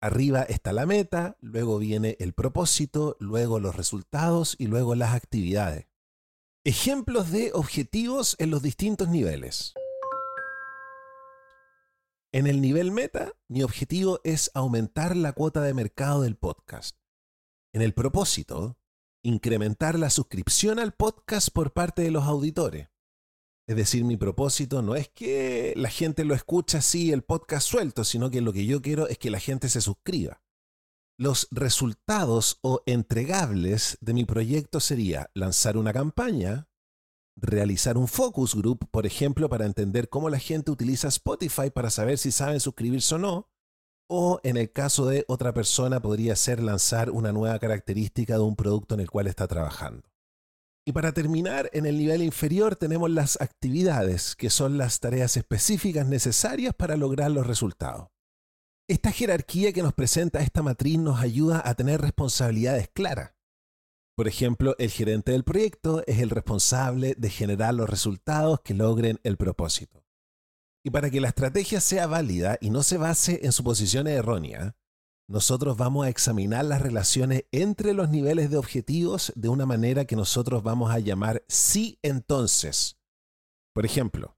Arriba 0.00 0.42
está 0.42 0.72
la 0.72 0.86
meta, 0.86 1.36
luego 1.40 1.78
viene 1.78 2.16
el 2.18 2.32
propósito, 2.32 3.16
luego 3.20 3.60
los 3.60 3.76
resultados 3.76 4.56
y 4.58 4.66
luego 4.66 4.96
las 4.96 5.14
actividades. 5.14 5.91
Ejemplos 6.64 7.32
de 7.32 7.50
objetivos 7.54 8.36
en 8.38 8.52
los 8.52 8.62
distintos 8.62 9.08
niveles. 9.08 9.74
En 12.32 12.46
el 12.46 12.60
nivel 12.60 12.92
meta, 12.92 13.32
mi 13.48 13.64
objetivo 13.64 14.20
es 14.22 14.48
aumentar 14.54 15.16
la 15.16 15.32
cuota 15.32 15.60
de 15.62 15.74
mercado 15.74 16.22
del 16.22 16.36
podcast. 16.36 16.96
En 17.74 17.82
el 17.82 17.94
propósito, 17.94 18.78
incrementar 19.24 19.98
la 19.98 20.08
suscripción 20.08 20.78
al 20.78 20.92
podcast 20.92 21.48
por 21.52 21.72
parte 21.72 22.02
de 22.02 22.12
los 22.12 22.22
auditores. 22.26 22.90
Es 23.66 23.74
decir, 23.74 24.04
mi 24.04 24.16
propósito 24.16 24.82
no 24.82 24.94
es 24.94 25.08
que 25.08 25.74
la 25.76 25.90
gente 25.90 26.24
lo 26.24 26.32
escuche 26.32 26.78
así, 26.78 27.10
el 27.10 27.22
podcast 27.22 27.66
suelto, 27.66 28.04
sino 28.04 28.30
que 28.30 28.40
lo 28.40 28.52
que 28.52 28.66
yo 28.66 28.80
quiero 28.80 29.08
es 29.08 29.18
que 29.18 29.30
la 29.30 29.40
gente 29.40 29.68
se 29.68 29.80
suscriba. 29.80 30.41
Los 31.18 31.48
resultados 31.50 32.58
o 32.62 32.82
entregables 32.86 33.98
de 34.00 34.14
mi 34.14 34.24
proyecto 34.24 34.80
sería 34.80 35.30
lanzar 35.34 35.76
una 35.76 35.92
campaña, 35.92 36.68
realizar 37.36 37.98
un 37.98 38.08
focus 38.08 38.54
group, 38.54 38.88
por 38.90 39.06
ejemplo, 39.06 39.48
para 39.48 39.66
entender 39.66 40.08
cómo 40.08 40.30
la 40.30 40.38
gente 40.38 40.70
utiliza 40.70 41.08
Spotify 41.08 41.70
para 41.70 41.90
saber 41.90 42.18
si 42.18 42.32
saben 42.32 42.60
suscribirse 42.60 43.14
o 43.14 43.18
no, 43.18 43.50
o 44.08 44.40
en 44.42 44.56
el 44.56 44.72
caso 44.72 45.06
de 45.06 45.24
otra 45.28 45.54
persona 45.54 46.00
podría 46.00 46.36
ser 46.36 46.62
lanzar 46.62 47.10
una 47.10 47.32
nueva 47.32 47.58
característica 47.58 48.34
de 48.34 48.42
un 48.42 48.56
producto 48.56 48.94
en 48.94 49.00
el 49.00 49.10
cual 49.10 49.26
está 49.26 49.46
trabajando. 49.46 50.08
Y 50.84 50.92
para 50.92 51.12
terminar, 51.12 51.70
en 51.72 51.86
el 51.86 51.96
nivel 51.96 52.22
inferior 52.22 52.74
tenemos 52.74 53.08
las 53.10 53.40
actividades, 53.40 54.34
que 54.34 54.50
son 54.50 54.78
las 54.78 54.98
tareas 54.98 55.36
específicas 55.36 56.08
necesarias 56.08 56.74
para 56.74 56.96
lograr 56.96 57.30
los 57.30 57.46
resultados. 57.46 58.08
Esta 58.92 59.10
jerarquía 59.10 59.72
que 59.72 59.82
nos 59.82 59.94
presenta 59.94 60.42
esta 60.42 60.62
matriz 60.62 60.98
nos 60.98 61.18
ayuda 61.18 61.62
a 61.64 61.72
tener 61.72 62.02
responsabilidades 62.02 62.90
claras. 62.92 63.32
Por 64.14 64.28
ejemplo, 64.28 64.76
el 64.78 64.90
gerente 64.90 65.32
del 65.32 65.44
proyecto 65.44 66.04
es 66.06 66.18
el 66.18 66.28
responsable 66.28 67.14
de 67.16 67.30
generar 67.30 67.72
los 67.72 67.88
resultados 67.88 68.60
que 68.60 68.74
logren 68.74 69.18
el 69.22 69.38
propósito. 69.38 70.04
Y 70.84 70.90
para 70.90 71.08
que 71.08 71.22
la 71.22 71.28
estrategia 71.28 71.80
sea 71.80 72.06
válida 72.06 72.58
y 72.60 72.68
no 72.68 72.82
se 72.82 72.98
base 72.98 73.40
en 73.42 73.52
suposiciones 73.52 74.12
erróneas, 74.12 74.74
nosotros 75.26 75.78
vamos 75.78 76.04
a 76.04 76.10
examinar 76.10 76.66
las 76.66 76.82
relaciones 76.82 77.46
entre 77.50 77.94
los 77.94 78.10
niveles 78.10 78.50
de 78.50 78.58
objetivos 78.58 79.32
de 79.36 79.48
una 79.48 79.64
manera 79.64 80.04
que 80.04 80.16
nosotros 80.16 80.62
vamos 80.62 80.90
a 80.90 80.98
llamar 80.98 81.42
sí 81.48 81.98
entonces. 82.02 82.98
Por 83.72 83.86
ejemplo, 83.86 84.36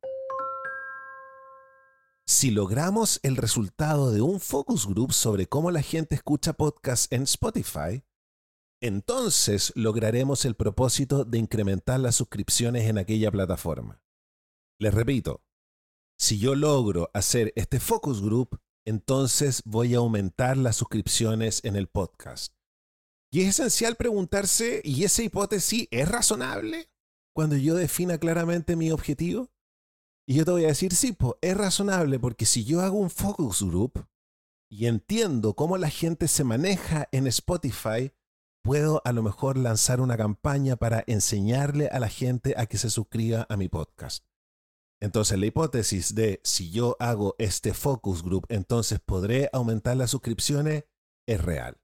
si 2.26 2.50
logramos 2.50 3.20
el 3.22 3.36
resultado 3.36 4.10
de 4.10 4.22
un 4.22 4.40
focus 4.40 4.86
group 4.86 5.12
sobre 5.12 5.46
cómo 5.46 5.70
la 5.70 5.82
gente 5.82 6.14
escucha 6.14 6.54
podcasts 6.54 7.08
en 7.10 7.22
Spotify, 7.22 8.02
entonces 8.80 9.72
lograremos 9.76 10.44
el 10.44 10.54
propósito 10.54 11.24
de 11.24 11.38
incrementar 11.38 12.00
las 12.00 12.16
suscripciones 12.16 12.88
en 12.88 12.98
aquella 12.98 13.30
plataforma. 13.30 14.02
Les 14.78 14.92
repito, 14.92 15.42
si 16.18 16.38
yo 16.38 16.54
logro 16.54 17.10
hacer 17.14 17.52
este 17.56 17.80
focus 17.80 18.22
group, 18.22 18.60
entonces 18.86 19.62
voy 19.64 19.94
a 19.94 19.98
aumentar 19.98 20.56
las 20.56 20.76
suscripciones 20.76 21.64
en 21.64 21.76
el 21.76 21.88
podcast. 21.88 22.54
Y 23.32 23.42
es 23.42 23.58
esencial 23.58 23.96
preguntarse, 23.96 24.80
¿y 24.84 25.04
esa 25.04 25.22
hipótesis 25.22 25.88
es 25.90 26.08
razonable? 26.08 26.90
Cuando 27.34 27.56
yo 27.56 27.74
defina 27.74 28.18
claramente 28.18 28.76
mi 28.76 28.90
objetivo. 28.90 29.50
Y 30.26 30.34
yo 30.34 30.44
te 30.44 30.52
voy 30.52 30.64
a 30.64 30.68
decir, 30.68 30.94
sí, 30.94 31.16
es 31.42 31.56
razonable 31.56 32.18
porque 32.18 32.46
si 32.46 32.64
yo 32.64 32.80
hago 32.80 32.98
un 32.98 33.10
focus 33.10 33.62
group 33.62 34.06
y 34.70 34.86
entiendo 34.86 35.54
cómo 35.54 35.76
la 35.76 35.90
gente 35.90 36.28
se 36.28 36.44
maneja 36.44 37.08
en 37.12 37.26
Spotify, 37.26 38.12
puedo 38.62 39.02
a 39.04 39.12
lo 39.12 39.22
mejor 39.22 39.58
lanzar 39.58 40.00
una 40.00 40.16
campaña 40.16 40.76
para 40.76 41.04
enseñarle 41.06 41.88
a 41.88 42.00
la 42.00 42.08
gente 42.08 42.54
a 42.56 42.64
que 42.64 42.78
se 42.78 42.88
suscriba 42.88 43.46
a 43.50 43.56
mi 43.58 43.68
podcast. 43.68 44.24
Entonces 45.02 45.38
la 45.38 45.44
hipótesis 45.44 46.14
de 46.14 46.40
si 46.44 46.70
yo 46.70 46.96
hago 46.98 47.36
este 47.38 47.74
focus 47.74 48.22
group, 48.22 48.46
entonces 48.48 49.00
podré 49.00 49.50
aumentar 49.52 49.98
las 49.98 50.10
suscripciones 50.10 50.84
es 51.26 51.44
real. 51.44 51.78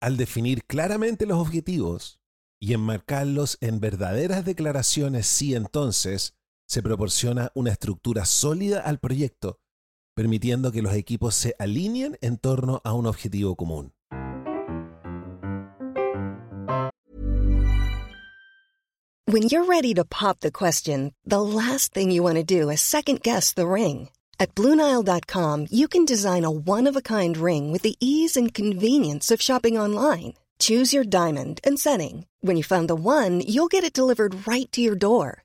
Al 0.00 0.16
definir 0.16 0.64
claramente 0.64 1.26
los 1.26 1.38
objetivos 1.38 2.20
y 2.58 2.72
enmarcarlos 2.72 3.58
en 3.60 3.80
verdaderas 3.80 4.46
declaraciones, 4.46 5.26
sí 5.26 5.54
entonces 5.54 6.37
se 6.68 6.82
proporciona 6.82 7.50
una 7.54 7.70
estructura 7.70 8.26
sólida 8.26 8.80
al 8.80 8.98
proyecto, 8.98 9.58
permitiendo 10.14 10.70
que 10.70 10.82
los 10.82 10.94
equipos 10.94 11.34
se 11.34 11.54
alineen 11.58 12.18
en 12.20 12.36
torno 12.36 12.80
a 12.84 12.92
un 12.92 13.06
objetivo 13.06 13.56
común. 13.56 13.92
When 19.30 19.42
you're 19.42 19.66
ready 19.66 19.92
to 19.94 20.04
pop 20.04 20.40
the 20.40 20.50
question, 20.50 21.12
the 21.24 21.42
last 21.42 21.92
thing 21.92 22.10
you 22.10 22.22
want 22.22 22.36
to 22.36 22.42
do 22.42 22.70
is 22.70 22.80
second 22.80 23.22
guess 23.22 23.52
the 23.52 23.66
ring. 23.66 24.08
At 24.40 24.54
Bluenile.com, 24.54 25.66
you 25.70 25.86
can 25.86 26.06
design 26.06 26.44
a 26.44 26.50
one 26.50 26.86
of 26.86 26.96
a 26.96 27.02
kind 27.02 27.36
ring 27.36 27.70
with 27.70 27.82
the 27.82 27.96
ease 28.00 28.38
and 28.38 28.54
convenience 28.54 29.30
of 29.30 29.42
shopping 29.42 29.76
online. 29.78 30.34
Choose 30.58 30.94
your 30.94 31.04
diamond 31.04 31.60
and 31.62 31.78
setting. 31.78 32.26
When 32.40 32.56
you 32.56 32.64
find 32.64 32.88
the 32.88 32.94
one, 32.94 33.42
you'll 33.42 33.68
get 33.68 33.84
it 33.84 33.92
delivered 33.92 34.46
right 34.46 34.70
to 34.72 34.80
your 34.80 34.96
door. 34.96 35.44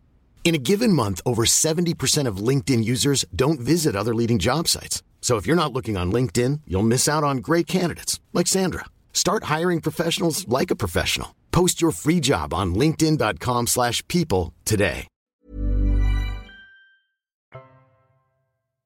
In 0.43 0.53
a 0.53 0.57
given 0.61 0.91
month, 0.91 1.21
over 1.25 1.45
70% 1.45 2.27
of 2.27 2.45
LinkedIn 2.47 2.83
users 2.83 3.23
don't 3.33 3.59
visit 3.59 3.95
other 3.95 4.13
leading 4.13 4.37
job 4.37 4.67
sites. 4.67 5.01
So 5.21 5.37
if 5.37 5.47
you're 5.47 5.55
not 5.55 5.71
looking 5.71 5.95
on 5.95 6.11
LinkedIn, 6.11 6.61
you'll 6.67 6.83
miss 6.83 7.07
out 7.07 7.23
on 7.23 7.37
great 7.37 7.67
candidates 7.67 8.19
like 8.33 8.47
Sandra. 8.47 8.87
Start 9.13 9.45
hiring 9.45 9.79
professionals 9.79 10.45
like 10.49 10.71
a 10.71 10.75
professional. 10.75 11.35
Post 11.51 11.81
your 11.81 11.93
free 11.93 12.19
job 12.19 12.53
on 12.53 12.75
linkedin.com/people 12.75 14.51
today. 14.65 15.07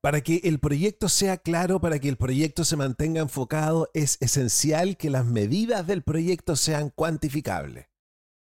Para 0.05 0.21
que 0.21 0.41
el 0.43 0.59
proyecto 0.59 1.09
sea 1.09 1.37
claro, 1.37 1.79
para 1.79 1.97
que 1.97 2.07
el 2.07 2.15
proyecto 2.15 2.63
se 2.63 2.75
mantenga 2.75 3.21
enfocado, 3.21 3.89
es 3.95 4.17
esencial 4.21 4.97
que 4.97 5.09
las 5.09 5.25
medidas 5.25 5.87
del 5.87 6.03
proyecto 6.03 6.55
sean 6.55 6.91
cuantificables. 6.91 7.87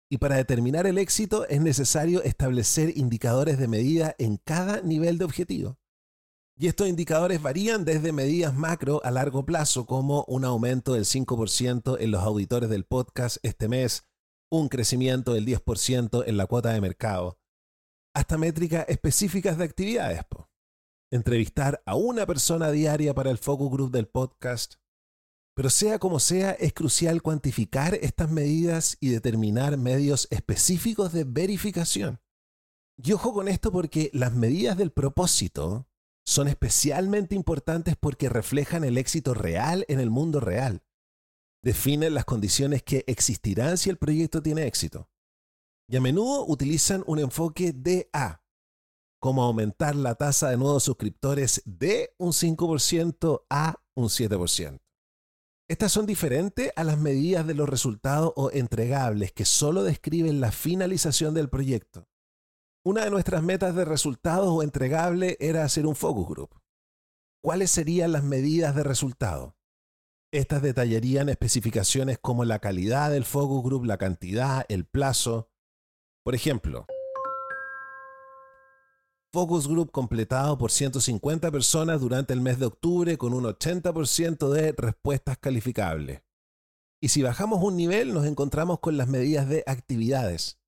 Y 0.09 0.19
para 0.19 0.37
determinar 0.37 0.87
el 0.87 0.97
éxito 0.97 1.45
es 1.47 1.59
necesario 1.59 2.23
establecer 2.23 2.97
indicadores 2.97 3.57
de 3.57 3.67
medida 3.67 4.15
en 4.19 4.37
cada 4.37 4.81
nivel 4.81 5.17
de 5.17 5.25
objetivo. 5.25 5.77
Y 6.59 6.67
estos 6.67 6.87
indicadores 6.87 7.41
varían 7.41 7.85
desde 7.85 8.11
medidas 8.11 8.55
macro 8.55 8.99
a 9.03 9.11
largo 9.11 9.45
plazo, 9.45 9.85
como 9.85 10.23
un 10.27 10.43
aumento 10.43 10.93
del 10.93 11.05
5% 11.05 11.97
en 11.99 12.11
los 12.11 12.23
auditores 12.23 12.69
del 12.69 12.83
podcast 12.83 13.37
este 13.43 13.67
mes, 13.67 14.07
un 14.49 14.67
crecimiento 14.69 15.33
del 15.33 15.45
10% 15.45 16.23
en 16.25 16.37
la 16.37 16.47
cuota 16.47 16.71
de 16.71 16.81
mercado, 16.81 17.37
hasta 18.15 18.37
métricas 18.37 18.85
específicas 18.87 19.57
de 19.57 19.65
actividades. 19.65 20.23
po. 20.23 20.49
Entrevistar 21.11 21.83
a 21.85 21.95
una 21.95 22.25
persona 22.25 22.71
diaria 22.71 23.13
para 23.13 23.29
el 23.29 23.37
focus 23.37 23.69
group 23.69 23.91
del 23.91 24.07
podcast. 24.07 24.75
Pero 25.57 25.71
sea 25.71 25.97
como 25.97 26.19
sea, 26.19 26.51
es 26.51 26.71
crucial 26.71 27.23
cuantificar 27.23 27.95
estas 27.95 28.29
medidas 28.29 28.95
y 28.99 29.09
determinar 29.09 29.75
medios 29.75 30.27
específicos 30.29 31.13
de 31.13 31.23
verificación. 31.23 32.21
Y 32.95 33.13
ojo 33.13 33.33
con 33.33 33.47
esto 33.47 33.71
porque 33.71 34.11
las 34.13 34.33
medidas 34.33 34.77
del 34.77 34.91
propósito 34.91 35.87
son 36.27 36.47
especialmente 36.47 37.33
importantes 37.33 37.95
porque 37.99 38.29
reflejan 38.29 38.83
el 38.83 38.99
éxito 38.99 39.33
real 39.33 39.83
en 39.87 39.99
el 39.99 40.11
mundo 40.11 40.39
real. 40.39 40.83
Definen 41.63 42.13
las 42.13 42.25
condiciones 42.25 42.83
que 42.83 43.03
existirán 43.07 43.79
si 43.79 43.89
el 43.89 43.97
proyecto 43.97 44.43
tiene 44.43 44.67
éxito. 44.67 45.09
Y 45.89 45.95
a 45.95 46.01
menudo 46.01 46.45
utilizan 46.45 47.03
un 47.07 47.17
enfoque 47.17 47.73
DA, 47.73 48.43
como 49.19 49.41
aumentar 49.41 49.95
la 49.95 50.13
tasa 50.13 50.51
de 50.51 50.57
nuevos 50.57 50.83
suscriptores 50.83 51.63
de 51.65 52.13
un 52.19 52.31
5% 52.31 53.45
a 53.49 53.81
un 53.95 54.05
7%. 54.05 54.81
Estas 55.69 55.91
son 55.91 56.05
diferentes 56.05 56.71
a 56.77 56.85
las 56.85 56.97
medidas 56.97 57.45
de 57.45 57.53
los 57.53 57.67
resultados 57.67 58.31
o 58.37 58.51
entregables 58.51 59.33
que 59.33 59.43
solo 59.43 59.83
describen 59.83 60.39
la 60.39 60.53
finalización 60.53 61.33
del 61.33 61.49
proyecto. 61.49 62.07
Una 62.85 63.03
de 63.03 63.11
nuestras 63.11 63.43
metas 63.43 63.75
de 63.75 63.83
resultados 63.83 64.47
o 64.47 64.63
entregable 64.63 65.35
era 65.41 65.65
hacer 65.65 65.85
un 65.85 65.95
focus 65.95 66.29
group. 66.29 66.61
¿Cuáles 67.43 67.69
serían 67.69 68.13
las 68.13 68.23
medidas 68.23 68.75
de 68.75 68.83
resultado? 68.83 69.57
Estas 70.31 70.61
detallarían 70.61 71.27
especificaciones 71.27 72.17
como 72.17 72.45
la 72.45 72.59
calidad 72.59 73.11
del 73.11 73.25
focus 73.25 73.61
group, 73.61 73.83
la 73.83 73.97
cantidad, 73.97 74.65
el 74.69 74.85
plazo. 74.85 75.49
Por 76.23 76.33
ejemplo, 76.33 76.85
focus 79.37 79.67
group 79.67 79.91
completado 79.91 80.57
por 80.57 80.71
150 80.71 81.51
personas 81.51 82.01
durante 82.01 82.33
el 82.33 82.41
mes 82.41 82.57
de 82.57 82.65
octubre 82.65 83.19
con 83.19 83.35
un 83.35 83.43
80% 83.43 84.49
de 84.49 84.71
respuestas 84.71 85.37
calificables. 85.37 86.23
Y 86.99 87.09
si 87.09 87.21
bajamos 87.21 87.63
un 87.63 87.77
nivel 87.77 88.15
nos 88.15 88.25
encontramos 88.25 88.79
con 88.79 88.97
las 88.97 89.07
medidas 89.07 89.47
de 89.47 89.63
actividades. 89.67 90.59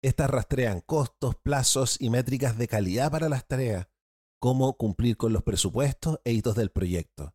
Estas 0.00 0.30
rastrean 0.30 0.80
costos, 0.80 1.34
plazos 1.42 2.00
y 2.00 2.08
métricas 2.08 2.56
de 2.56 2.68
calidad 2.68 3.10
para 3.10 3.28
las 3.28 3.48
tareas, 3.48 3.88
como 4.38 4.76
cumplir 4.76 5.16
con 5.16 5.32
los 5.32 5.42
presupuestos 5.42 6.20
e 6.22 6.34
hitos 6.34 6.54
del 6.54 6.70
proyecto. 6.70 7.34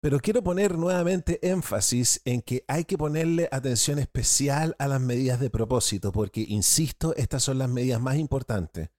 Pero 0.00 0.20
quiero 0.20 0.40
poner 0.44 0.78
nuevamente 0.78 1.40
énfasis 1.42 2.20
en 2.24 2.42
que 2.42 2.64
hay 2.68 2.84
que 2.84 2.96
ponerle 2.96 3.48
atención 3.50 3.98
especial 3.98 4.76
a 4.78 4.86
las 4.86 5.00
medidas 5.00 5.40
de 5.40 5.50
propósito, 5.50 6.12
porque, 6.12 6.44
insisto, 6.46 7.12
estas 7.16 7.42
son 7.42 7.58
las 7.58 7.68
medidas 7.68 8.00
más 8.00 8.14
importantes, 8.18 8.90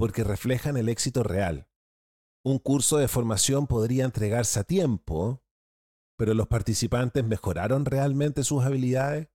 porque 0.00 0.24
reflejan 0.24 0.78
el 0.78 0.88
éxito 0.88 1.22
real. 1.22 1.68
Un 2.42 2.58
curso 2.58 2.96
de 2.96 3.06
formación 3.06 3.66
podría 3.66 4.06
entregarse 4.06 4.58
a 4.58 4.64
tiempo, 4.64 5.44
pero 6.16 6.32
los 6.32 6.46
participantes 6.46 7.22
mejoraron 7.22 7.84
realmente 7.84 8.42
sus 8.42 8.64
habilidades. 8.64 9.28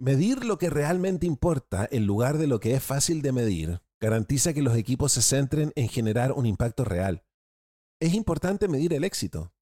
Medir 0.00 0.46
lo 0.46 0.56
que 0.56 0.70
realmente 0.70 1.26
importa 1.26 1.86
en 1.90 2.06
lugar 2.06 2.38
de 2.38 2.46
lo 2.46 2.58
que 2.58 2.74
es 2.74 2.82
fácil 2.82 3.20
de 3.20 3.32
medir 3.32 3.82
garantiza 4.00 4.54
que 4.54 4.62
los 4.62 4.78
equipos 4.78 5.12
se 5.12 5.20
centren 5.20 5.72
en 5.76 5.90
generar 5.90 6.32
un 6.32 6.46
impacto 6.46 6.86
real. 6.86 7.26
Es 8.00 8.14
importante 8.14 8.68
medir 8.68 8.94
el 8.94 9.04
éxito. 9.04 9.52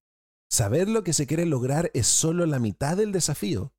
Saber 0.49 0.87
lo 0.87 1.03
que 1.03 1.11
se 1.11 1.27
quiere 1.27 1.45
lograr 1.45 1.91
es 1.93 2.07
solo 2.07 2.45
la 2.45 2.59
mitad 2.59 2.95
del 2.95 3.11
desafío. 3.11 3.73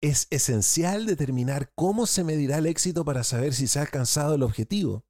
Es 0.00 0.28
esencial 0.30 1.04
determinar 1.04 1.74
cómo 1.74 2.06
se 2.06 2.24
medirá 2.24 2.56
el 2.56 2.64
éxito 2.64 3.04
para 3.04 3.22
saber 3.22 3.52
si 3.52 3.66
se 3.66 3.80
ha 3.80 3.82
alcanzado 3.82 4.36
el 4.36 4.44
objetivo. 4.44 5.04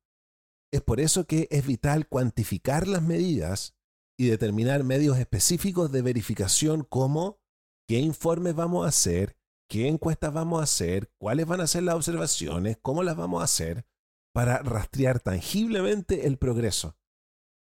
Es 0.75 0.83
por 0.83 0.99
eso 0.99 1.25
que 1.25 1.47
es 1.53 1.65
vital 1.65 2.09
cuantificar 2.09 2.89
las 2.89 3.01
medidas 3.01 3.77
y 4.19 4.27
determinar 4.27 4.83
medios 4.83 5.19
específicos 5.19 5.93
de 5.93 6.03
verificación 6.03 6.83
como 6.83 7.39
qué 7.87 8.01
informes 8.01 8.57
vamos 8.57 8.85
a 8.85 8.89
hacer, 8.89 9.37
qué 9.71 9.87
encuestas 9.87 10.33
vamos 10.33 10.59
a 10.59 10.65
hacer, 10.65 11.13
cuáles 11.17 11.47
van 11.47 11.61
a 11.61 11.69
ser 11.69 11.85
las 11.85 11.95
observaciones, 11.95 12.77
cómo 12.83 13.05
las 13.05 13.15
vamos 13.15 13.41
a 13.41 13.45
hacer, 13.45 13.87
para 14.33 14.65
rastrear 14.65 15.21
tangiblemente 15.21 16.27
el 16.27 16.39
progreso. 16.39 16.97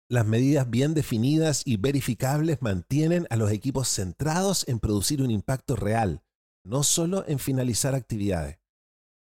Las 0.10 0.26
medidas 0.26 0.70
bien 0.70 0.94
definidas 0.94 1.64
y 1.66 1.76
verificables 1.76 2.62
mantienen 2.62 3.28
a 3.30 3.36
los 3.36 3.52
equipos 3.52 3.90
centrados 3.90 4.66
en 4.70 4.80
producir 4.80 5.22
un 5.22 5.32
impacto 5.32 5.76
real, 5.76 6.24
no 6.64 6.84
solo 6.84 7.26
en 7.28 7.40
finalizar 7.40 7.94
actividades. 7.94 8.60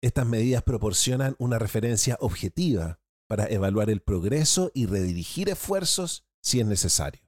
Estas 0.01 0.25
medidas 0.25 0.63
proporcionan 0.63 1.35
una 1.37 1.59
referencia 1.59 2.17
objetiva 2.19 2.99
para 3.27 3.47
evaluar 3.47 3.89
el 3.89 4.01
progreso 4.01 4.71
y 4.73 4.85
redirigir 4.85 5.49
esfuerzos 5.49 6.25
si 6.41 6.59
es 6.59 6.65
necesario. 6.65 7.21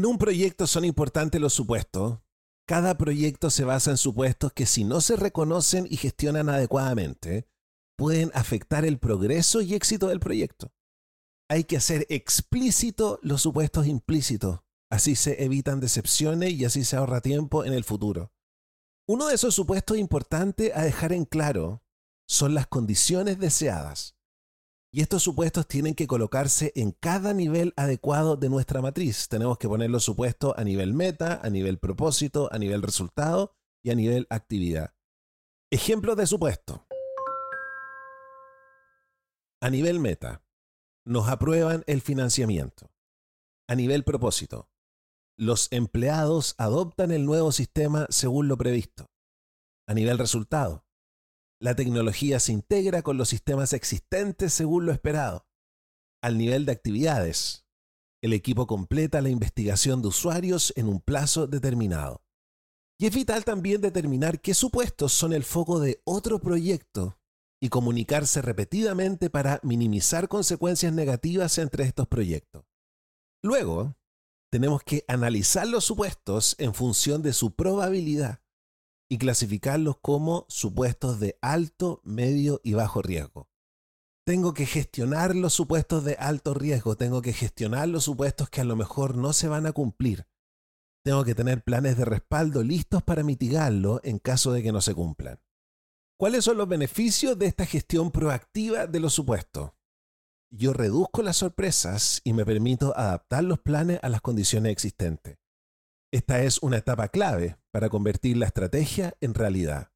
En 0.00 0.06
un 0.06 0.16
proyecto 0.16 0.66
son 0.66 0.86
importantes 0.86 1.40
los 1.40 1.52
supuestos. 1.52 2.20
Cada 2.66 2.96
proyecto 2.96 3.50
se 3.50 3.64
basa 3.64 3.90
en 3.90 3.96
supuestos 3.98 4.52
que 4.52 4.64
si 4.64 4.84
no 4.84 5.00
se 5.00 5.16
reconocen 5.16 5.86
y 5.90 5.96
gestionan 5.98 6.48
adecuadamente, 6.48 7.48
pueden 7.96 8.30
afectar 8.32 8.86
el 8.86 8.98
progreso 8.98 9.60
y 9.60 9.74
éxito 9.74 10.08
del 10.08 10.20
proyecto. 10.20 10.72
Hay 11.50 11.64
que 11.64 11.76
hacer 11.76 12.06
explícito 12.08 13.18
los 13.22 13.42
supuestos 13.42 13.86
implícitos, 13.86 14.60
así 14.90 15.14
se 15.14 15.42
evitan 15.44 15.80
decepciones 15.80 16.52
y 16.52 16.64
así 16.64 16.84
se 16.84 16.96
ahorra 16.96 17.20
tiempo 17.20 17.64
en 17.64 17.72
el 17.72 17.84
futuro. 17.84 18.32
Uno 19.08 19.26
de 19.26 19.34
esos 19.34 19.54
supuestos 19.54 19.96
importantes 19.96 20.72
a 20.74 20.82
dejar 20.82 21.12
en 21.12 21.24
claro 21.24 21.82
son 22.28 22.54
las 22.54 22.66
condiciones 22.66 23.38
deseadas. 23.38 24.16
Y 24.92 25.02
estos 25.02 25.22
supuestos 25.22 25.68
tienen 25.68 25.94
que 25.94 26.08
colocarse 26.08 26.72
en 26.74 26.90
cada 26.90 27.32
nivel 27.32 27.72
adecuado 27.76 28.36
de 28.36 28.48
nuestra 28.48 28.82
matriz. 28.82 29.28
Tenemos 29.28 29.56
que 29.58 29.68
poner 29.68 29.90
los 29.90 30.04
supuestos 30.04 30.52
a 30.56 30.64
nivel 30.64 30.94
meta, 30.94 31.40
a 31.42 31.50
nivel 31.50 31.78
propósito, 31.78 32.48
a 32.52 32.58
nivel 32.58 32.82
resultado 32.82 33.56
y 33.84 33.90
a 33.90 33.94
nivel 33.94 34.26
actividad. 34.30 34.94
Ejemplos 35.70 36.16
de 36.16 36.26
supuesto. 36.26 36.86
A 39.60 39.70
nivel 39.70 40.00
meta, 40.00 40.42
nos 41.04 41.28
aprueban 41.28 41.84
el 41.86 42.00
financiamiento. 42.00 42.90
A 43.68 43.74
nivel 43.74 44.04
propósito, 44.04 44.69
los 45.40 45.68
empleados 45.70 46.54
adoptan 46.58 47.10
el 47.12 47.24
nuevo 47.24 47.50
sistema 47.50 48.06
según 48.10 48.46
lo 48.46 48.58
previsto. 48.58 49.06
A 49.88 49.94
nivel 49.94 50.18
resultado, 50.18 50.84
la 51.58 51.74
tecnología 51.74 52.38
se 52.40 52.52
integra 52.52 53.00
con 53.00 53.16
los 53.16 53.30
sistemas 53.30 53.72
existentes 53.72 54.52
según 54.52 54.84
lo 54.84 54.92
esperado. 54.92 55.46
Al 56.22 56.36
nivel 56.36 56.66
de 56.66 56.72
actividades, 56.72 57.64
el 58.22 58.34
equipo 58.34 58.66
completa 58.66 59.22
la 59.22 59.30
investigación 59.30 60.02
de 60.02 60.08
usuarios 60.08 60.74
en 60.76 60.88
un 60.88 61.00
plazo 61.00 61.46
determinado. 61.46 62.22
Y 62.98 63.06
es 63.06 63.14
vital 63.14 63.42
también 63.42 63.80
determinar 63.80 64.42
qué 64.42 64.52
supuestos 64.52 65.14
son 65.14 65.32
el 65.32 65.44
foco 65.44 65.80
de 65.80 66.02
otro 66.04 66.38
proyecto 66.40 67.18
y 67.62 67.70
comunicarse 67.70 68.42
repetidamente 68.42 69.30
para 69.30 69.58
minimizar 69.62 70.28
consecuencias 70.28 70.92
negativas 70.92 71.56
entre 71.56 71.84
estos 71.84 72.06
proyectos. 72.08 72.66
Luego, 73.42 73.96
tenemos 74.50 74.82
que 74.82 75.04
analizar 75.06 75.66
los 75.66 75.84
supuestos 75.84 76.56
en 76.58 76.74
función 76.74 77.22
de 77.22 77.32
su 77.32 77.54
probabilidad 77.54 78.40
y 79.08 79.18
clasificarlos 79.18 79.96
como 80.00 80.46
supuestos 80.48 81.20
de 81.20 81.38
alto, 81.40 82.00
medio 82.04 82.60
y 82.64 82.74
bajo 82.74 83.02
riesgo. 83.02 83.48
Tengo 84.26 84.52
que 84.54 84.66
gestionar 84.66 85.34
los 85.34 85.54
supuestos 85.54 86.04
de 86.04 86.14
alto 86.14 86.54
riesgo, 86.54 86.96
tengo 86.96 87.22
que 87.22 87.32
gestionar 87.32 87.88
los 87.88 88.04
supuestos 88.04 88.50
que 88.50 88.60
a 88.60 88.64
lo 88.64 88.76
mejor 88.76 89.16
no 89.16 89.32
se 89.32 89.48
van 89.48 89.66
a 89.66 89.72
cumplir. 89.72 90.26
Tengo 91.04 91.24
que 91.24 91.34
tener 91.34 91.64
planes 91.64 91.96
de 91.96 92.04
respaldo 92.04 92.62
listos 92.62 93.02
para 93.02 93.22
mitigarlo 93.22 94.00
en 94.04 94.18
caso 94.18 94.52
de 94.52 94.62
que 94.62 94.72
no 94.72 94.80
se 94.80 94.94
cumplan. 94.94 95.40
¿Cuáles 96.18 96.44
son 96.44 96.58
los 96.58 96.68
beneficios 96.68 97.38
de 97.38 97.46
esta 97.46 97.64
gestión 97.64 98.10
proactiva 98.10 98.86
de 98.86 99.00
los 99.00 99.14
supuestos? 99.14 99.72
Yo 100.52 100.72
reduzco 100.72 101.22
las 101.22 101.36
sorpresas 101.36 102.20
y 102.24 102.32
me 102.32 102.44
permito 102.44 102.92
adaptar 102.98 103.44
los 103.44 103.60
planes 103.60 104.00
a 104.02 104.08
las 104.08 104.20
condiciones 104.20 104.72
existentes. 104.72 105.38
Esta 106.12 106.42
es 106.42 106.60
una 106.60 106.78
etapa 106.78 107.06
clave 107.06 107.56
para 107.70 107.88
convertir 107.88 108.36
la 108.36 108.46
estrategia 108.46 109.14
en 109.20 109.34
realidad. 109.34 109.92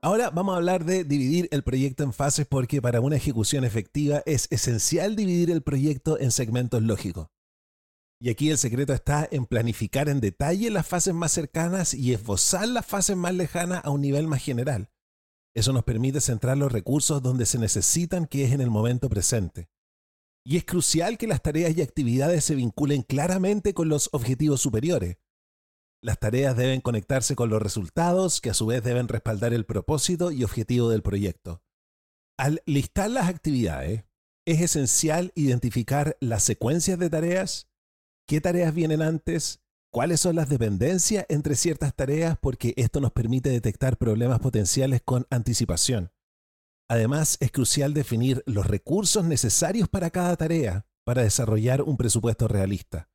Ahora 0.00 0.30
vamos 0.30 0.54
a 0.54 0.56
hablar 0.56 0.86
de 0.86 1.04
dividir 1.04 1.48
el 1.50 1.62
proyecto 1.62 2.04
en 2.04 2.14
fases 2.14 2.46
porque 2.46 2.80
para 2.80 3.02
una 3.02 3.16
ejecución 3.16 3.64
efectiva 3.64 4.22
es 4.24 4.48
esencial 4.50 5.14
dividir 5.14 5.50
el 5.50 5.62
proyecto 5.62 6.18
en 6.18 6.30
segmentos 6.30 6.82
lógicos. 6.82 7.28
Y 8.18 8.30
aquí 8.30 8.48
el 8.48 8.56
secreto 8.56 8.94
está 8.94 9.28
en 9.30 9.44
planificar 9.44 10.08
en 10.08 10.20
detalle 10.20 10.70
las 10.70 10.86
fases 10.86 11.12
más 11.12 11.32
cercanas 11.32 11.92
y 11.92 12.14
esbozar 12.14 12.66
las 12.66 12.86
fases 12.86 13.14
más 13.14 13.34
lejanas 13.34 13.84
a 13.84 13.90
un 13.90 14.00
nivel 14.00 14.26
más 14.26 14.42
general. 14.42 14.88
Eso 15.54 15.72
nos 15.72 15.84
permite 15.84 16.20
centrar 16.20 16.56
los 16.56 16.72
recursos 16.72 17.22
donde 17.22 17.46
se 17.46 17.58
necesitan, 17.58 18.26
que 18.26 18.44
es 18.44 18.52
en 18.52 18.60
el 18.60 18.70
momento 18.70 19.08
presente. 19.08 19.68
Y 20.44 20.56
es 20.56 20.64
crucial 20.64 21.18
que 21.18 21.26
las 21.26 21.42
tareas 21.42 21.76
y 21.76 21.82
actividades 21.82 22.44
se 22.44 22.54
vinculen 22.54 23.02
claramente 23.02 23.74
con 23.74 23.88
los 23.88 24.08
objetivos 24.12 24.60
superiores. 24.60 25.18
Las 26.00 26.18
tareas 26.20 26.56
deben 26.56 26.80
conectarse 26.80 27.34
con 27.34 27.50
los 27.50 27.60
resultados, 27.60 28.40
que 28.40 28.50
a 28.50 28.54
su 28.54 28.66
vez 28.66 28.84
deben 28.84 29.08
respaldar 29.08 29.52
el 29.52 29.66
propósito 29.66 30.30
y 30.30 30.44
objetivo 30.44 30.90
del 30.90 31.02
proyecto. 31.02 31.62
Al 32.38 32.62
listar 32.66 33.10
las 33.10 33.28
actividades, 33.28 34.04
es 34.46 34.60
esencial 34.60 35.32
identificar 35.34 36.16
las 36.20 36.44
secuencias 36.44 36.98
de 36.98 37.10
tareas, 37.10 37.68
qué 38.26 38.40
tareas 38.40 38.72
vienen 38.72 39.02
antes, 39.02 39.60
cuáles 39.90 40.20
son 40.20 40.36
las 40.36 40.48
dependencias 40.48 41.26
entre 41.28 41.56
ciertas 41.56 41.94
tareas, 41.94 42.36
porque 42.40 42.74
esto 42.76 43.00
nos 43.00 43.12
permite 43.12 43.50
detectar 43.50 43.96
problemas 43.96 44.40
potenciales 44.40 45.00
con 45.04 45.26
anticipación. 45.30 46.12
Además, 46.88 47.36
es 47.40 47.52
crucial 47.52 47.92
definir 47.92 48.42
los 48.46 48.66
recursos 48.66 49.24
necesarios 49.24 49.88
para 49.88 50.10
cada 50.10 50.36
tarea 50.36 50.86
para 51.04 51.22
desarrollar 51.22 51.82
un 51.82 51.96
presupuesto 51.96 52.48
realista. 52.48 53.08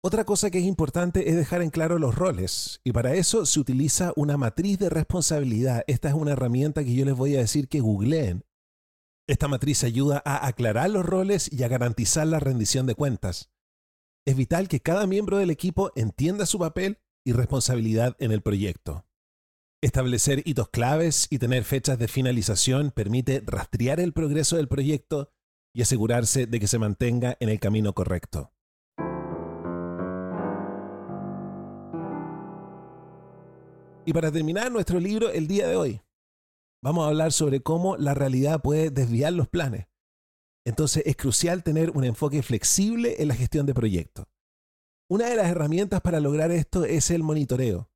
Otra 0.00 0.24
cosa 0.24 0.50
que 0.50 0.58
es 0.58 0.64
importante 0.64 1.28
es 1.28 1.34
dejar 1.34 1.62
en 1.62 1.70
claro 1.70 1.98
los 1.98 2.14
roles, 2.14 2.80
y 2.84 2.92
para 2.92 3.14
eso 3.14 3.44
se 3.46 3.58
utiliza 3.58 4.12
una 4.14 4.36
matriz 4.36 4.78
de 4.78 4.88
responsabilidad. 4.88 5.82
Esta 5.88 6.08
es 6.08 6.14
una 6.14 6.32
herramienta 6.32 6.84
que 6.84 6.94
yo 6.94 7.04
les 7.04 7.16
voy 7.16 7.34
a 7.34 7.40
decir 7.40 7.66
que 7.66 7.80
googleen. 7.80 8.44
Esta 9.28 9.48
matriz 9.48 9.82
ayuda 9.82 10.22
a 10.24 10.46
aclarar 10.46 10.90
los 10.90 11.04
roles 11.04 11.52
y 11.52 11.64
a 11.64 11.68
garantizar 11.68 12.28
la 12.28 12.38
rendición 12.38 12.86
de 12.86 12.94
cuentas. 12.94 13.50
Es 14.26 14.34
vital 14.34 14.66
que 14.66 14.80
cada 14.80 15.06
miembro 15.06 15.38
del 15.38 15.50
equipo 15.50 15.92
entienda 15.94 16.46
su 16.46 16.58
papel 16.58 16.98
y 17.24 17.32
responsabilidad 17.32 18.16
en 18.18 18.32
el 18.32 18.42
proyecto. 18.42 19.06
Establecer 19.80 20.42
hitos 20.44 20.68
claves 20.68 21.28
y 21.30 21.38
tener 21.38 21.62
fechas 21.62 21.96
de 21.96 22.08
finalización 22.08 22.90
permite 22.90 23.40
rastrear 23.46 24.00
el 24.00 24.12
progreso 24.12 24.56
del 24.56 24.66
proyecto 24.66 25.30
y 25.72 25.82
asegurarse 25.82 26.46
de 26.46 26.58
que 26.58 26.66
se 26.66 26.80
mantenga 26.80 27.36
en 27.38 27.50
el 27.50 27.60
camino 27.60 27.92
correcto. 27.92 28.52
Y 34.06 34.12
para 34.12 34.32
terminar 34.32 34.72
nuestro 34.72 34.98
libro 34.98 35.30
el 35.30 35.46
día 35.46 35.68
de 35.68 35.76
hoy, 35.76 36.00
vamos 36.82 37.04
a 37.04 37.08
hablar 37.08 37.30
sobre 37.30 37.60
cómo 37.60 37.96
la 37.96 38.14
realidad 38.14 38.60
puede 38.60 38.90
desviar 38.90 39.34
los 39.34 39.46
planes. 39.46 39.86
Entonces 40.66 41.04
es 41.06 41.16
crucial 41.16 41.62
tener 41.62 41.90
un 41.92 42.04
enfoque 42.04 42.42
flexible 42.42 43.22
en 43.22 43.28
la 43.28 43.36
gestión 43.36 43.66
de 43.66 43.74
proyectos. 43.74 44.26
Una 45.08 45.28
de 45.28 45.36
las 45.36 45.48
herramientas 45.48 46.00
para 46.00 46.18
lograr 46.18 46.50
esto 46.50 46.84
es 46.84 47.12
el 47.12 47.22
monitoreo. 47.22 47.88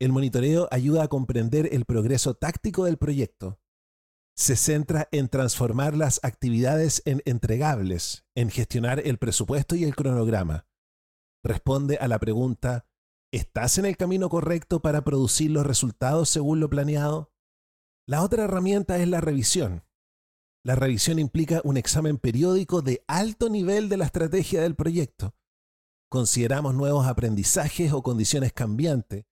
El 0.00 0.10
monitoreo 0.10 0.66
ayuda 0.70 1.02
a 1.02 1.08
comprender 1.08 1.68
el 1.74 1.84
progreso 1.84 2.32
táctico 2.32 2.86
del 2.86 2.96
proyecto. 2.96 3.60
Se 4.34 4.56
centra 4.56 5.08
en 5.12 5.28
transformar 5.28 5.94
las 5.94 6.20
actividades 6.22 7.02
en 7.04 7.20
entregables, 7.26 8.24
en 8.34 8.48
gestionar 8.48 9.06
el 9.06 9.18
presupuesto 9.18 9.76
y 9.76 9.84
el 9.84 9.94
cronograma. 9.94 10.66
Responde 11.44 11.98
a 11.98 12.08
la 12.08 12.18
pregunta, 12.18 12.86
¿estás 13.30 13.76
en 13.76 13.84
el 13.84 13.98
camino 13.98 14.30
correcto 14.30 14.80
para 14.80 15.04
producir 15.04 15.50
los 15.50 15.66
resultados 15.66 16.30
según 16.30 16.60
lo 16.60 16.70
planeado? 16.70 17.34
La 18.06 18.22
otra 18.22 18.44
herramienta 18.44 18.96
es 18.96 19.06
la 19.06 19.20
revisión. 19.20 19.84
La 20.64 20.74
revisión 20.74 21.18
implica 21.18 21.60
un 21.64 21.76
examen 21.76 22.18
periódico 22.18 22.82
de 22.82 23.02
alto 23.06 23.48
nivel 23.48 23.88
de 23.88 23.96
la 23.96 24.04
estrategia 24.04 24.60
del 24.62 24.74
proyecto. 24.74 25.34
Consideramos 26.10 26.74
nuevos 26.74 27.06
aprendizajes 27.06 27.92
o 27.92 28.02
condiciones 28.02 28.52
cambiantes 28.52 29.24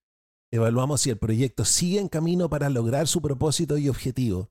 Evaluamos 0.50 1.02
si 1.02 1.10
el 1.10 1.18
proyecto 1.18 1.64
sigue 1.64 2.00
en 2.00 2.08
camino 2.08 2.48
para 2.48 2.70
lograr 2.70 3.06
su 3.06 3.20
propósito 3.20 3.76
y 3.76 3.88
objetivo. 3.88 4.50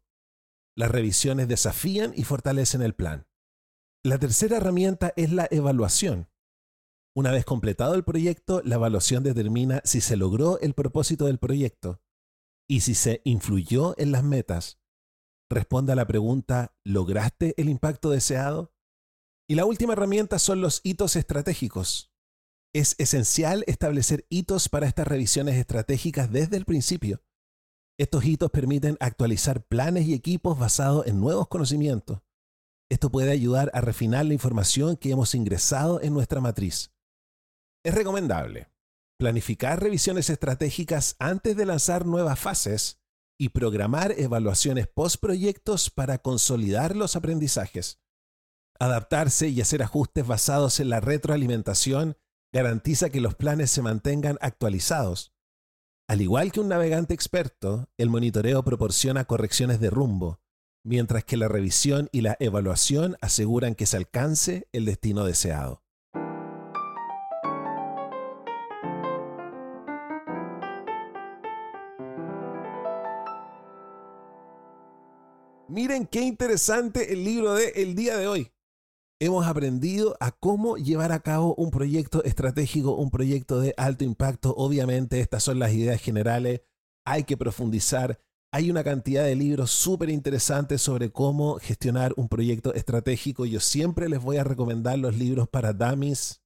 Las 0.76 0.92
revisiones 0.92 1.48
desafían 1.48 2.14
y 2.16 2.24
fortalecen 2.24 2.84
el 2.84 2.94
plan. 2.94 3.26
La 4.04 4.20
tercera 4.20 4.58
herramienta 4.58 5.12
es 5.16 5.32
la 5.32 5.48
evaluación. 5.50 6.30
Una 7.16 7.32
vez 7.32 7.46
completado 7.46 7.96
el 7.96 8.04
proyecto, 8.04 8.62
la 8.64 8.76
evaluación 8.76 9.24
determina 9.24 9.82
si 9.84 10.02
se 10.02 10.18
logró 10.18 10.60
el 10.60 10.76
propósito 10.76 11.26
del 11.26 11.40
proyecto 11.40 12.00
y 12.70 12.82
si 12.82 12.94
se 12.94 13.22
influyó 13.24 13.96
en 13.98 14.12
las 14.12 14.24
metas. 14.24 14.78
Responde 15.50 15.94
a 15.94 15.96
la 15.96 16.08
pregunta, 16.08 16.76
¿lograste 16.84 17.54
el 17.58 17.70
impacto 17.70 18.10
deseado? 18.10 18.74
Y 19.50 19.56
la 19.56 19.66
última 19.66 19.94
herramienta 19.94 20.40
son 20.40 20.60
los 20.60 20.82
hitos 20.84 21.16
estratégicos. 21.16 22.12
Es 22.74 22.96
esencial 22.98 23.64
establecer 23.68 24.26
hitos 24.30 24.68
para 24.68 24.88
estas 24.88 25.08
revisiones 25.08 25.56
estratégicas 25.56 26.32
desde 26.32 26.58
el 26.58 26.66
principio. 26.66 27.24
Estos 27.98 28.26
hitos 28.26 28.52
permiten 28.52 28.98
actualizar 29.00 29.66
planes 29.66 30.06
y 30.06 30.14
equipos 30.14 30.60
basados 30.60 31.08
en 31.08 31.20
nuevos 31.22 31.48
conocimientos. 31.48 32.22
Esto 32.90 33.10
puede 33.10 33.32
ayudar 33.32 33.72
a 33.74 33.82
refinar 33.82 34.26
la 34.26 34.34
información 34.34 34.98
que 34.98 35.12
hemos 35.12 35.34
ingresado 35.34 36.02
en 36.02 36.14
nuestra 36.14 36.42
matriz. 36.42 36.94
Es 37.84 37.96
recomendable 37.96 38.70
planificar 39.18 39.82
revisiones 39.82 40.30
estratégicas 40.30 41.16
antes 41.18 41.58
de 41.58 41.66
lanzar 41.66 42.06
nuevas 42.06 42.40
fases 42.40 43.02
y 43.38 43.50
programar 43.50 44.14
evaluaciones 44.18 44.88
post 44.88 45.22
proyectos 45.22 45.90
para 45.90 46.18
consolidar 46.18 46.96
los 46.96 47.16
aprendizajes. 47.16 48.00
Adaptarse 48.80 49.50
y 49.50 49.62
hacer 49.62 49.82
ajustes 49.82 50.26
basados 50.26 50.80
en 50.80 50.90
la 50.90 51.00
retroalimentación 51.00 52.18
garantiza 52.54 53.10
que 53.10 53.22
los 53.22 53.36
planes 53.36 53.72
se 53.72 53.82
mantengan 53.82 54.38
actualizados. 54.42 55.34
Al 56.08 56.22
igual 56.22 56.52
que 56.52 56.60
un 56.60 56.70
navegante 56.70 57.14
experto, 57.14 57.90
el 57.98 58.10
monitoreo 58.10 58.64
proporciona 58.64 59.26
correcciones 59.26 59.80
de 59.80 59.90
rumbo, 59.90 60.40
mientras 60.86 61.26
que 61.26 61.38
la 61.38 61.50
revisión 61.50 62.10
y 62.12 62.22
la 62.22 62.38
evaluación 62.40 63.18
aseguran 63.20 63.76
que 63.76 63.86
se 63.86 63.98
alcance 63.98 64.70
el 64.72 64.86
destino 64.86 65.26
deseado. 65.26 65.84
Miren 75.88 76.06
qué 76.06 76.20
interesante 76.20 77.14
el 77.14 77.24
libro 77.24 77.54
de 77.54 77.70
el 77.78 77.96
día 77.96 78.18
de 78.18 78.28
hoy. 78.28 78.52
Hemos 79.22 79.48
aprendido 79.48 80.18
a 80.20 80.32
cómo 80.34 80.76
llevar 80.76 81.14
a 81.14 81.22
cabo 81.22 81.56
un 81.56 81.72
proyecto 81.72 82.26
estratégico, 82.26 82.92
un 82.96 83.10
proyecto 83.10 83.62
de 83.62 83.74
alto 83.78 84.04
impacto. 84.04 84.54
Obviamente 84.58 85.22
estas 85.22 85.44
son 85.44 85.60
las 85.60 85.72
ideas 85.72 86.02
generales. 86.02 86.60
Hay 87.06 87.24
que 87.24 87.38
profundizar. 87.38 88.20
Hay 88.52 88.70
una 88.70 88.84
cantidad 88.84 89.24
de 89.24 89.38
libros 89.38 89.72
súper 89.72 90.10
interesantes 90.10 90.82
sobre 90.82 91.10
cómo 91.10 91.56
gestionar 91.56 92.14
un 92.18 92.28
proyecto 92.28 92.74
estratégico. 92.74 93.46
Yo 93.46 93.62
siempre 93.62 94.10
les 94.10 94.22
voy 94.22 94.36
a 94.36 94.44
recomendar 94.44 95.00
los 95.00 95.16
libros 95.16 95.48
para 95.48 95.72
dummies. 95.72 96.42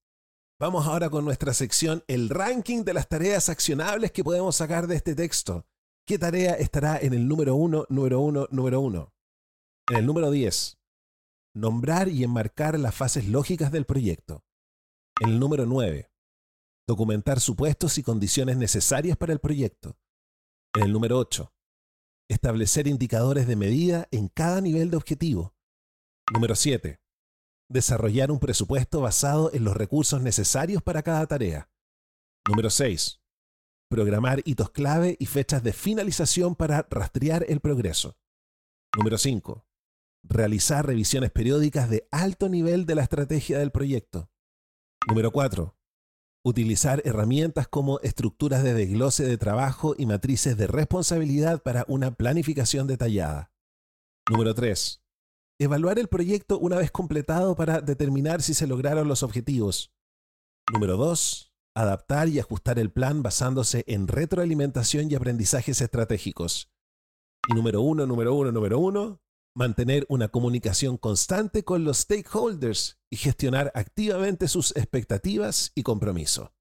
Vamos 0.59 0.85
ahora 0.85 1.09
con 1.09 1.25
nuestra 1.25 1.55
sección, 1.55 2.03
el 2.07 2.29
ranking 2.29 2.83
de 2.83 2.93
las 2.93 3.09
tareas 3.09 3.49
accionables 3.49 4.11
que 4.11 4.23
podemos 4.23 4.55
sacar 4.55 4.85
de 4.85 4.97
este 4.97 5.15
texto. 5.15 5.65
¿Qué 6.05 6.19
tarea 6.19 6.53
estará 6.53 6.99
en 6.99 7.15
el 7.15 7.27
número 7.27 7.55
uno, 7.55 7.87
número 7.89 8.19
uno, 8.19 8.47
número 8.51 8.81
uno? 8.81 9.10
En 9.91 9.97
el 9.97 10.05
número 10.05 10.31
10, 10.31 10.77
nombrar 11.53 12.07
y 12.07 12.23
enmarcar 12.23 12.79
las 12.79 12.95
fases 12.95 13.27
lógicas 13.27 13.73
del 13.73 13.85
proyecto. 13.85 14.45
En 15.19 15.31
el 15.31 15.39
número 15.41 15.65
9, 15.65 16.09
documentar 16.87 17.41
supuestos 17.41 17.97
y 17.97 18.01
condiciones 18.01 18.55
necesarias 18.55 19.17
para 19.17 19.33
el 19.33 19.39
proyecto. 19.39 19.97
En 20.75 20.83
el 20.83 20.93
número 20.93 21.17
8, 21.17 21.53
establecer 22.29 22.87
indicadores 22.87 23.47
de 23.47 23.57
medida 23.57 24.07
en 24.11 24.29
cada 24.29 24.61
nivel 24.61 24.91
de 24.91 24.95
objetivo. 24.95 25.55
Número 26.31 26.55
7, 26.55 27.01
desarrollar 27.69 28.31
un 28.31 28.39
presupuesto 28.39 29.01
basado 29.01 29.53
en 29.53 29.65
los 29.65 29.75
recursos 29.75 30.21
necesarios 30.21 30.81
para 30.81 31.03
cada 31.03 31.27
tarea. 31.27 31.69
Número 32.47 32.69
6, 32.69 33.19
Programar 33.89 34.41
hitos 34.45 34.69
clave 34.69 35.17
y 35.19 35.25
fechas 35.25 35.63
de 35.63 35.73
finalización 35.73 36.55
para 36.55 36.87
rastrear 36.89 37.45
el 37.49 37.59
progreso. 37.59 38.15
Número 38.95 39.17
5. 39.17 39.65
Realizar 40.23 40.85
revisiones 40.85 41.31
periódicas 41.31 41.89
de 41.89 42.07
alto 42.11 42.49
nivel 42.49 42.85
de 42.85 42.95
la 42.95 43.03
estrategia 43.03 43.59
del 43.59 43.71
proyecto. 43.71 44.29
Número 45.07 45.31
4. 45.31 45.75
Utilizar 46.43 47.01
herramientas 47.05 47.67
como 47.67 47.99
estructuras 47.99 48.63
de 48.63 48.73
desglose 48.73 49.23
de 49.23 49.37
trabajo 49.37 49.95
y 49.97 50.05
matrices 50.05 50.57
de 50.57 50.67
responsabilidad 50.67 51.61
para 51.61 51.85
una 51.87 52.11
planificación 52.11 52.87
detallada. 52.87 53.51
Número 54.29 54.53
3. 54.53 55.03
Evaluar 55.59 55.99
el 55.99 56.07
proyecto 56.07 56.57
una 56.59 56.77
vez 56.77 56.91
completado 56.91 57.55
para 57.55 57.81
determinar 57.81 58.41
si 58.41 58.53
se 58.53 58.67
lograron 58.67 59.07
los 59.07 59.23
objetivos. 59.23 59.93
Número 60.71 60.97
2 60.97 61.51
adaptar 61.75 62.27
y 62.27 62.39
ajustar 62.39 62.79
el 62.79 62.91
plan 62.91 63.23
basándose 63.23 63.83
en 63.87 64.07
retroalimentación 64.07 65.09
y 65.09 65.15
aprendizajes 65.15 65.81
estratégicos. 65.81 66.69
Y 67.47 67.53
número 67.53 67.81
uno, 67.81 68.05
número 68.05 68.35
uno, 68.35 68.51
número 68.51 68.79
uno, 68.79 69.20
mantener 69.53 70.05
una 70.09 70.29
comunicación 70.29 70.97
constante 70.97 71.63
con 71.63 71.83
los 71.83 71.99
stakeholders 71.99 72.99
y 73.09 73.17
gestionar 73.17 73.71
activamente 73.75 74.47
sus 74.47 74.75
expectativas 74.75 75.71
y 75.75 75.83
compromiso. 75.83 76.53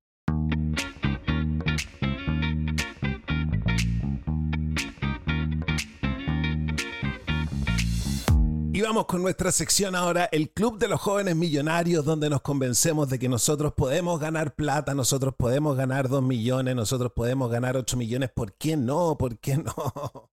Y 8.73 8.83
vamos 8.83 9.05
con 9.05 9.21
nuestra 9.21 9.53
sección 9.53 9.95
ahora, 9.95 10.29
el 10.33 10.53
Club 10.53 10.79
de 10.79 10.89
los 10.89 11.03
Jóvenes 11.03 11.37
Millonarios, 11.37 12.03
donde 12.03 12.31
nos 12.31 12.41
convencemos 12.41 13.11
de 13.11 13.19
que 13.19 13.29
nosotros 13.29 13.75
podemos 13.75 14.19
ganar 14.19 14.55
plata, 14.55 14.95
nosotros 14.95 15.35
podemos 15.37 15.77
ganar 15.77 16.09
2 16.09 16.23
millones, 16.23 16.75
nosotros 16.75 17.13
podemos 17.15 17.51
ganar 17.51 17.77
8 17.77 17.97
millones. 17.99 18.31
¿Por 18.35 18.55
qué 18.55 18.79
no? 18.79 19.19
¿Por 19.19 19.39
qué 19.39 19.59
no? 19.59 20.31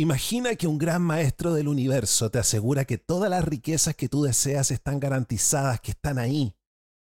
Imagina 0.00 0.54
que 0.54 0.66
un 0.66 0.78
gran 0.78 1.02
maestro 1.02 1.52
del 1.52 1.68
universo 1.68 2.30
te 2.30 2.38
asegura 2.38 2.86
que 2.86 2.96
todas 2.96 3.28
las 3.28 3.44
riquezas 3.44 3.94
que 3.94 4.08
tú 4.08 4.22
deseas 4.22 4.70
están 4.70 4.98
garantizadas, 4.98 5.78
que 5.82 5.90
están 5.90 6.18
ahí. 6.18 6.56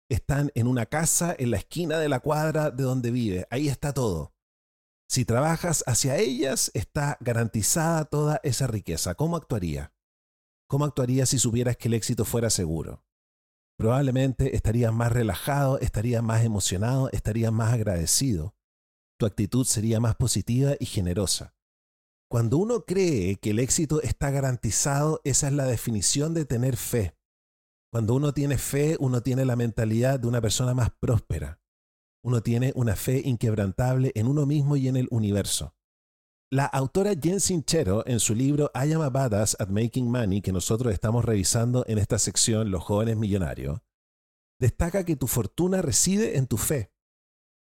Están 0.09 0.53
en 0.55 0.67
una 0.67 0.85
casa 0.85 1.35
en 1.37 1.51
la 1.51 1.57
esquina 1.57 1.99
de 1.99 2.07
la 2.07 2.21
cuadra 2.21 2.71
de 2.71 2.83
donde 2.83 3.11
vive. 3.11 3.45
Ahí 3.51 3.67
está 3.67 3.93
todo. 3.93 4.33
Si 5.09 5.25
trabajas 5.25 5.83
hacia 5.85 6.15
ellas, 6.15 6.71
está 6.73 7.17
garantizada 7.19 8.05
toda 8.05 8.39
esa 8.43 8.67
riqueza. 8.67 9.15
¿Cómo 9.15 9.35
actuaría? 9.35 9.93
¿Cómo 10.69 10.85
actuarías 10.85 11.27
si 11.27 11.39
supieras 11.39 11.75
que 11.75 11.89
el 11.89 11.93
éxito 11.93 12.23
fuera 12.23 12.49
seguro? 12.49 13.03
Probablemente 13.77 14.55
estarías 14.55 14.93
más 14.93 15.11
relajado, 15.11 15.77
estarías 15.79 16.23
más 16.23 16.45
emocionado, 16.45 17.09
estarías 17.11 17.51
más 17.51 17.73
agradecido. 17.73 18.55
Tu 19.19 19.25
actitud 19.25 19.65
sería 19.65 19.99
más 19.99 20.15
positiva 20.15 20.75
y 20.79 20.85
generosa. 20.85 21.56
Cuando 22.29 22.57
uno 22.57 22.83
cree 22.85 23.37
que 23.37 23.51
el 23.51 23.59
éxito 23.59 24.01
está 24.01 24.31
garantizado, 24.31 25.21
esa 25.23 25.47
es 25.47 25.53
la 25.53 25.65
definición 25.65 26.33
de 26.33 26.43
tener 26.43 26.75
fe. 26.75 27.15
Cuando 27.89 28.15
uno 28.15 28.33
tiene 28.33 28.57
fe, 28.57 28.97
uno 28.99 29.21
tiene 29.21 29.45
la 29.45 29.55
mentalidad 29.55 30.19
de 30.19 30.27
una 30.27 30.41
persona 30.41 30.73
más 30.73 30.89
próspera. 30.99 31.61
Uno 32.21 32.41
tiene 32.41 32.73
una 32.75 32.97
fe 32.97 33.21
inquebrantable 33.23 34.11
en 34.15 34.27
uno 34.27 34.45
mismo 34.45 34.75
y 34.75 34.89
en 34.89 34.97
el 34.97 35.07
universo. 35.09 35.73
La 36.51 36.65
autora 36.65 37.13
Jen 37.21 37.39
Sinchero, 37.39 38.05
en 38.05 38.19
su 38.19 38.35
libro 38.35 38.71
I 38.73 38.91
Am 38.91 39.01
a 39.01 39.09
Badass 39.09 39.55
at 39.59 39.69
Making 39.69 40.11
Money, 40.11 40.41
que 40.41 40.51
nosotros 40.51 40.91
estamos 40.93 41.23
revisando 41.23 41.85
en 41.87 41.97
esta 41.97 42.19
sección 42.19 42.71
Los 42.71 42.83
jóvenes 42.83 43.15
millonarios, 43.15 43.79
destaca 44.59 45.05
que 45.05 45.15
tu 45.15 45.27
fortuna 45.27 45.81
reside 45.81 46.37
en 46.37 46.47
tu 46.47 46.57
fe. 46.57 46.91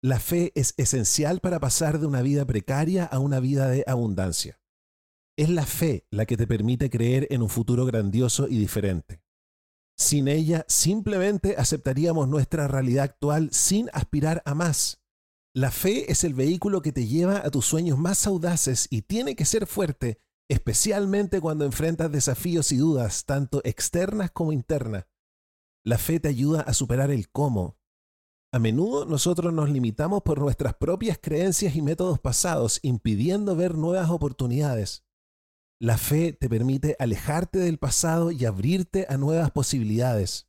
La 0.05 0.19
fe 0.19 0.51
es 0.57 0.75
esencial 0.79 1.39
para 1.39 1.61
pasar 1.61 2.01
de 2.01 2.07
una 2.07 2.23
vida 2.23 2.45
precaria 2.45 3.05
a 3.05 3.21
una 3.21 3.39
vida 3.39 3.69
de 3.69 3.85
abundancia. 3.87 4.61
Es 5.37 5.49
la 5.49 5.65
fe 5.65 6.09
la 6.11 6.27
que 6.27 6.37
te 6.37 6.49
permite 6.49 6.91
creer 6.91 7.29
en 7.31 7.41
un 7.41 7.49
futuro 7.49 7.87
grandioso 7.87 8.49
y 8.49 8.59
diferente. 8.59 9.23
Sin 9.97 10.27
ella, 10.27 10.65
simplemente 10.67 11.55
aceptaríamos 11.57 12.27
nuestra 12.27 12.67
realidad 12.67 13.05
actual 13.05 13.51
sin 13.53 13.91
aspirar 13.93 14.43
a 14.45 14.57
más. 14.57 15.01
La 15.55 15.71
fe 15.71 16.11
es 16.11 16.25
el 16.25 16.35
vehículo 16.35 16.83
que 16.83 16.91
te 16.91 17.07
lleva 17.07 17.39
a 17.39 17.51
tus 17.51 17.67
sueños 17.67 17.97
más 17.97 18.27
audaces 18.27 18.89
y 18.91 19.03
tiene 19.03 19.37
que 19.37 19.45
ser 19.45 19.69
fuerte, 19.69 20.19
especialmente 20.49 21.41
cuando 21.41 21.65
enfrentas 21.65 22.11
desafíos 22.11 22.73
y 22.73 22.77
dudas, 22.77 23.25
tanto 23.25 23.61
externas 23.63 24.33
como 24.33 24.51
internas. 24.51 25.07
La 25.85 25.99
fe 25.99 26.19
te 26.19 26.29
ayuda 26.29 26.63
a 26.63 26.75
superar 26.75 27.13
el 27.13 27.31
cómo. 27.31 27.79
A 28.55 28.59
menudo 28.59 29.07
nosotros 29.07 29.51
nos 29.55 29.71
limitamos 29.71 30.21
por 30.23 30.39
nuestras 30.39 30.75
propias 30.75 31.19
creencias 31.19 31.75
y 31.75 31.81
métodos 31.81 32.21
pasados, 32.21 32.81
impidiendo 32.83 33.57
ver 33.57 33.75
nuevas 33.77 34.11
oportunidades. 34.11 35.05
La 35.81 35.97
fe 35.97 36.35
te 36.35 36.51
permite 36.51 36.95
alejarte 36.99 37.59
del 37.59 37.79
pasado 37.79 38.31
y 38.31 38.45
abrirte 38.45 39.07
a 39.09 39.17
nuevas 39.17 39.51
posibilidades. 39.53 40.49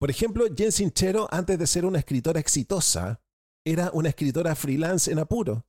Por 0.00 0.10
ejemplo, 0.10 0.46
Jen 0.56 0.72
Sinchero, 0.72 1.28
antes 1.30 1.58
de 1.58 1.66
ser 1.66 1.84
una 1.84 1.98
escritora 1.98 2.40
exitosa, 2.40 3.20
era 3.62 3.90
una 3.92 4.08
escritora 4.08 4.54
freelance 4.54 5.12
en 5.12 5.18
apuro 5.18 5.66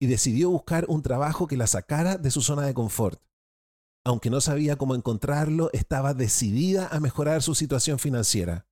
y 0.00 0.06
decidió 0.06 0.50
buscar 0.50 0.84
un 0.88 1.02
trabajo 1.02 1.48
que 1.48 1.56
la 1.56 1.66
sacara 1.66 2.16
de 2.16 2.30
su 2.30 2.42
zona 2.42 2.62
de 2.62 2.74
confort. 2.74 3.20
Aunque 4.04 4.30
no 4.30 4.40
sabía 4.40 4.76
cómo 4.76 4.94
encontrarlo, 4.94 5.68
estaba 5.72 6.14
decidida 6.14 6.86
a 6.86 7.00
mejorar 7.00 7.42
su 7.42 7.56
situación 7.56 7.98
financiera. 7.98 8.68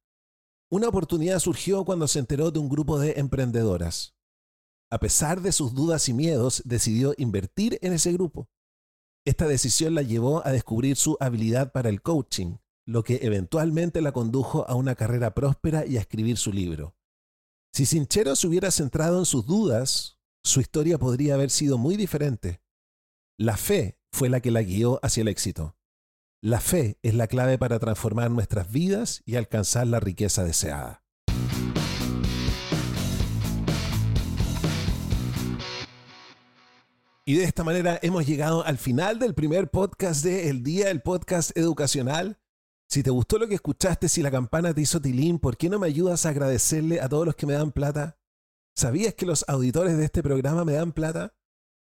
Una 0.75 0.89
oportunidad 0.89 1.39
surgió 1.39 1.85
cuando 1.85 2.09
se 2.09 2.19
enteró 2.19 2.51
de 2.51 2.59
un 2.59 2.69
grupo 2.69 2.99
de 2.99 3.13
emprendedoras. 3.13 4.17
A 4.91 4.99
pesar 4.99 5.41
de 5.41 5.53
sus 5.53 5.73
dudas 5.73 6.09
y 6.09 6.13
miedos, 6.13 6.63
decidió 6.65 7.15
invertir 7.17 7.79
en 7.81 7.93
ese 7.93 8.13
grupo. 8.13 8.49
Esta 9.25 9.47
decisión 9.47 9.95
la 9.95 10.03
llevó 10.03 10.45
a 10.45 10.51
descubrir 10.51 10.97
su 10.97 11.17
habilidad 11.21 11.71
para 11.71 11.91
el 11.91 12.03
coaching, 12.03 12.57
lo 12.87 13.05
que 13.05 13.21
eventualmente 13.23 14.01
la 14.01 14.11
condujo 14.11 14.69
a 14.69 14.75
una 14.75 14.97
carrera 14.97 15.33
próspera 15.33 15.87
y 15.87 15.97
a 15.97 16.01
escribir 16.01 16.39
su 16.39 16.53
libro. 16.53 16.97
Si 17.73 17.87
Sinchero 17.87 18.35
se 18.35 18.49
hubiera 18.49 18.73
centrado 18.73 19.21
en 19.21 19.27
sus 19.27 19.47
dudas, 19.47 20.19
su 20.43 20.61
historia 20.61 20.99
podría 20.99 21.35
haber 21.35 21.51
sido 21.51 21.79
muy 21.79 21.97
diferente. 21.97 22.63
La 23.39 23.57
fe 23.57 24.01
fue 24.11 24.29
la 24.29 24.41
que 24.41 24.51
la 24.51 24.65
guió 24.65 24.99
hacia 25.05 25.21
el 25.21 25.29
éxito. 25.29 25.77
La 26.44 26.61
fe 26.61 26.98
es 27.02 27.14
la 27.14 27.26
clave 27.26 27.57
para 27.57 27.78
transformar 27.78 28.30
nuestras 28.30 28.70
vidas 28.70 29.22
y 29.24 29.37
alcanzar 29.37 29.87
la 29.87 29.98
riqueza 29.98 30.44
deseada. 30.44 31.02
Y 37.24 37.37
de 37.37 37.44
esta 37.44 37.64
manera 37.64 37.98
hemos 38.02 38.26
llegado 38.26 38.62
al 38.62 38.76
final 38.76 39.18
del 39.18 39.33
primer 39.33 39.70
podcast 39.70 40.22
de 40.22 40.50
El 40.50 40.62
Día, 40.62 40.90
el 40.90 41.00
podcast 41.00 41.57
educacional. 41.57 42.38
Si 42.90 43.02
te 43.02 43.09
gustó 43.09 43.38
lo 43.38 43.48
que 43.48 43.54
escuchaste, 43.54 44.11
si 44.11 44.20
la 44.20 44.30
campana 44.30 44.74
te 44.74 44.83
hizo 44.83 45.00
tilín, 45.00 45.38
¿por 45.38 45.57
qué 45.57 45.70
no 45.70 45.78
me 45.78 45.87
ayudas 45.87 46.26
a 46.26 46.28
agradecerle 46.28 47.00
a 47.00 47.09
todos 47.09 47.24
los 47.24 47.37
que 47.37 47.46
me 47.46 47.54
dan 47.54 47.72
plata? 47.72 48.18
¿Sabías 48.76 49.14
que 49.14 49.24
los 49.24 49.46
auditores 49.48 49.96
de 49.96 50.04
este 50.04 50.22
programa 50.22 50.66
me 50.66 50.74
dan 50.74 50.92
plata? 50.92 51.35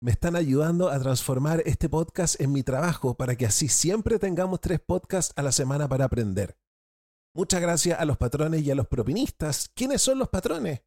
Me 0.02 0.10
están 0.10 0.36
ayudando 0.36 0.90
a 0.90 1.00
transformar 1.00 1.62
este 1.64 1.88
podcast 1.88 2.38
en 2.38 2.52
mi 2.52 2.62
trabajo 2.62 3.16
para 3.16 3.34
que 3.34 3.46
así 3.46 3.68
siempre 3.68 4.18
tengamos 4.18 4.60
tres 4.60 4.78
podcasts 4.78 5.32
a 5.36 5.42
la 5.42 5.52
semana 5.52 5.88
para 5.88 6.04
aprender. 6.04 6.58
Muchas 7.34 7.62
gracias 7.62 7.98
a 7.98 8.04
los 8.04 8.18
patrones 8.18 8.62
y 8.62 8.70
a 8.70 8.74
los 8.74 8.86
propinistas. 8.88 9.70
¿Quiénes 9.74 10.02
son 10.02 10.18
los 10.18 10.28
patrones? 10.28 10.82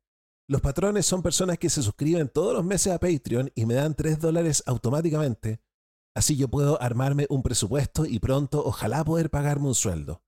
Los 0.48 0.62
patrones 0.62 1.08
son 1.08 1.24
personas 1.24 1.58
que 1.58 1.72
se 1.72 1.82
suscriben 1.82 2.30
todos 2.30 2.54
los 2.54 2.64
meses 2.64 2.94
a 2.94 3.00
Patreon 3.00 3.52
y 3.56 3.66
me 3.66 3.74
dan 3.74 3.96
3 3.96 4.20
dólares 4.20 4.62
automáticamente. 4.68 5.60
Así 6.16 6.36
yo 6.36 6.48
puedo 6.48 6.80
armarme 6.80 7.26
un 7.30 7.42
presupuesto 7.42 8.06
y 8.06 8.20
pronto 8.20 8.64
ojalá 8.64 9.04
poder 9.04 9.32
pagarme 9.32 9.70
un 9.70 9.76
sueldo. 9.76 10.22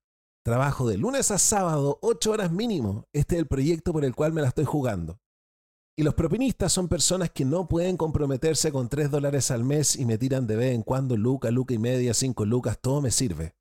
Trabajo 0.44 0.88
de 0.88 0.98
lunes 0.98 1.30
a 1.30 1.38
sábado, 1.38 2.00
8 2.02 2.32
horas 2.32 2.52
mínimo. 2.52 3.06
Este 3.14 3.36
es 3.36 3.42
el 3.42 3.48
proyecto 3.48 3.94
por 3.94 4.06
el 4.06 4.16
cual 4.16 4.34
me 4.34 4.42
la 4.42 4.48
estoy 4.48 4.66
jugando. 4.66 5.20
Y 5.98 6.04
los 6.04 6.14
propinistas 6.14 6.72
son 6.72 6.88
personas 6.88 7.32
que 7.32 7.44
no 7.44 7.68
pueden 7.68 7.98
comprometerse 7.98 8.72
con 8.72 8.88
3 8.88 9.12
dólares 9.12 9.52
al 9.52 9.66
mes 9.66 9.98
y 9.98 10.06
me 10.06 10.18
tiran 10.18 10.48
de 10.48 10.56
vez 10.56 10.74
en 10.74 10.84
cuando 10.84 11.18
luca, 11.18 11.52
luca 11.52 11.74
y 11.74 11.80
media, 11.80 12.14
5 12.14 12.46
lucas, 12.46 12.80
todo 12.80 13.02
me 13.02 13.12
sirve. 13.12 13.56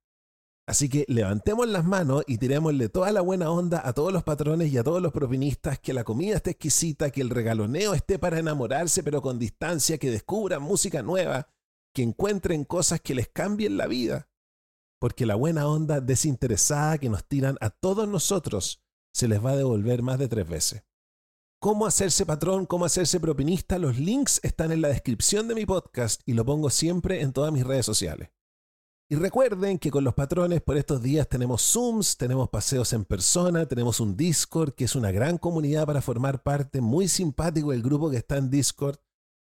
Así 0.69 0.89
que 0.89 1.05
levantemos 1.09 1.67
las 1.67 1.85
manos 1.85 2.23
y 2.29 2.39
tirémosle 2.39 2.89
toda 2.89 3.11
la 3.11 3.21
buena 3.21 3.51
onda 3.51 3.83
a 3.85 3.93
todos 3.93 4.13
los 4.13 4.23
patrones 4.23 4.73
y 4.73 4.79
a 4.79 4.85
todos 4.85 5.03
los 5.03 5.13
propinistas, 5.13 5.81
que 5.81 5.93
la 5.93 6.05
comida 6.05 6.37
esté 6.37 6.51
exquisita, 6.53 7.11
que 7.11 7.21
el 7.21 7.31
regaloneo 7.31 7.95
esté 7.95 8.21
para 8.21 8.39
enamorarse 8.39 9.03
pero 9.03 9.21
con 9.21 9.41
distancia, 9.41 9.99
que 9.99 10.13
descubran 10.13 10.63
música 10.63 11.03
nueva, 11.03 11.49
que 11.93 12.05
encuentren 12.05 12.65
cosas 12.65 13.01
que 13.01 13.17
les 13.17 13.27
cambien 13.29 13.77
la 13.77 13.89
vida. 13.89 14.29
Porque 15.01 15.27
la 15.27 15.35
buena 15.35 15.67
onda 15.67 16.01
desinteresada 16.01 16.99
que 16.99 17.09
nos 17.09 17.25
tiran 17.25 17.57
a 17.61 17.71
todos 17.71 18.07
nosotros 18.07 18.81
se 19.13 19.27
les 19.27 19.45
va 19.45 19.51
a 19.51 19.57
devolver 19.57 20.03
más 20.03 20.21
de 20.21 20.29
tres 20.29 20.49
veces 20.49 20.85
cómo 21.61 21.87
hacerse 21.87 22.25
patrón, 22.25 22.65
cómo 22.65 22.87
hacerse 22.87 23.21
propinista. 23.21 23.79
Los 23.79 23.99
links 23.99 24.41
están 24.43 24.73
en 24.73 24.81
la 24.81 24.89
descripción 24.89 25.47
de 25.47 25.55
mi 25.55 25.67
podcast 25.67 26.23
y 26.25 26.33
lo 26.33 26.45
pongo 26.45 26.71
siempre 26.71 27.21
en 27.21 27.33
todas 27.33 27.53
mis 27.53 27.67
redes 27.67 27.87
sociales. 27.87 28.31
Y 29.11 29.17
recuerden 29.17 29.79
que 29.79 29.91
con 29.91 30.05
los 30.05 30.15
patrones 30.15 30.63
por 30.63 30.77
estos 30.77 31.03
días 31.03 31.29
tenemos 31.29 31.63
Zooms, 31.63 32.17
tenemos 32.17 32.49
paseos 32.49 32.93
en 32.93 33.05
persona, 33.05 33.67
tenemos 33.67 34.01
un 34.01 34.17
Discord 34.17 34.73
que 34.73 34.85
es 34.85 34.95
una 34.95 35.11
gran 35.11 35.37
comunidad 35.37 35.85
para 35.85 36.01
formar 36.01 36.43
parte, 36.43 36.81
muy 36.81 37.09
simpático 37.09 37.73
el 37.73 37.83
grupo 37.83 38.09
que 38.09 38.17
está 38.17 38.37
en 38.39 38.51
Discord. 38.51 38.97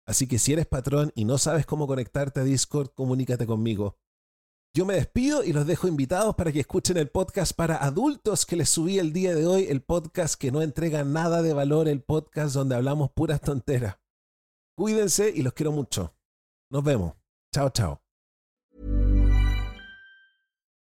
Así 0.07 0.29
que 0.29 0.39
si 0.39 0.53
eres 0.53 0.67
patrón 0.67 1.11
y 1.17 1.25
no 1.25 1.39
sabes 1.39 1.67
cómo 1.67 1.89
conectarte 1.89 2.41
a 2.41 2.45
Discord, 2.45 2.91
comunícate 2.95 3.47
conmigo. 3.47 3.99
Yo 4.77 4.85
me 4.85 4.93
despido 4.93 5.43
y 5.43 5.55
los 5.55 5.67
dejo 5.67 5.89
invitados 5.89 6.35
para 6.35 6.53
que 6.53 6.61
escuchen 6.61 6.99
el 6.99 7.09
podcast 7.09 7.55
para 7.55 7.79
adultos 7.79 8.45
que 8.45 8.57
les 8.57 8.69
subí 8.69 8.99
el 8.99 9.15
día 9.15 9.35
de 9.35 9.47
hoy, 9.47 9.65
el 9.71 9.81
podcast 9.81 10.35
que 10.39 10.53
no 10.53 10.61
entrega 10.61 11.03
nada 11.03 11.41
de 11.41 11.55
valor, 11.55 11.89
el 11.89 12.03
podcast 12.03 12.55
donde 12.55 12.75
hablamos 12.75 13.11
puras 13.11 13.41
tonteras. 13.41 13.97
Cuídense 14.77 15.33
y 15.35 15.41
los 15.41 15.55
quiero 15.55 15.73
mucho. 15.73 16.15
Nos 16.71 16.85
vemos. 16.85 17.15
Chao, 17.55 17.71
chao. 17.71 18.06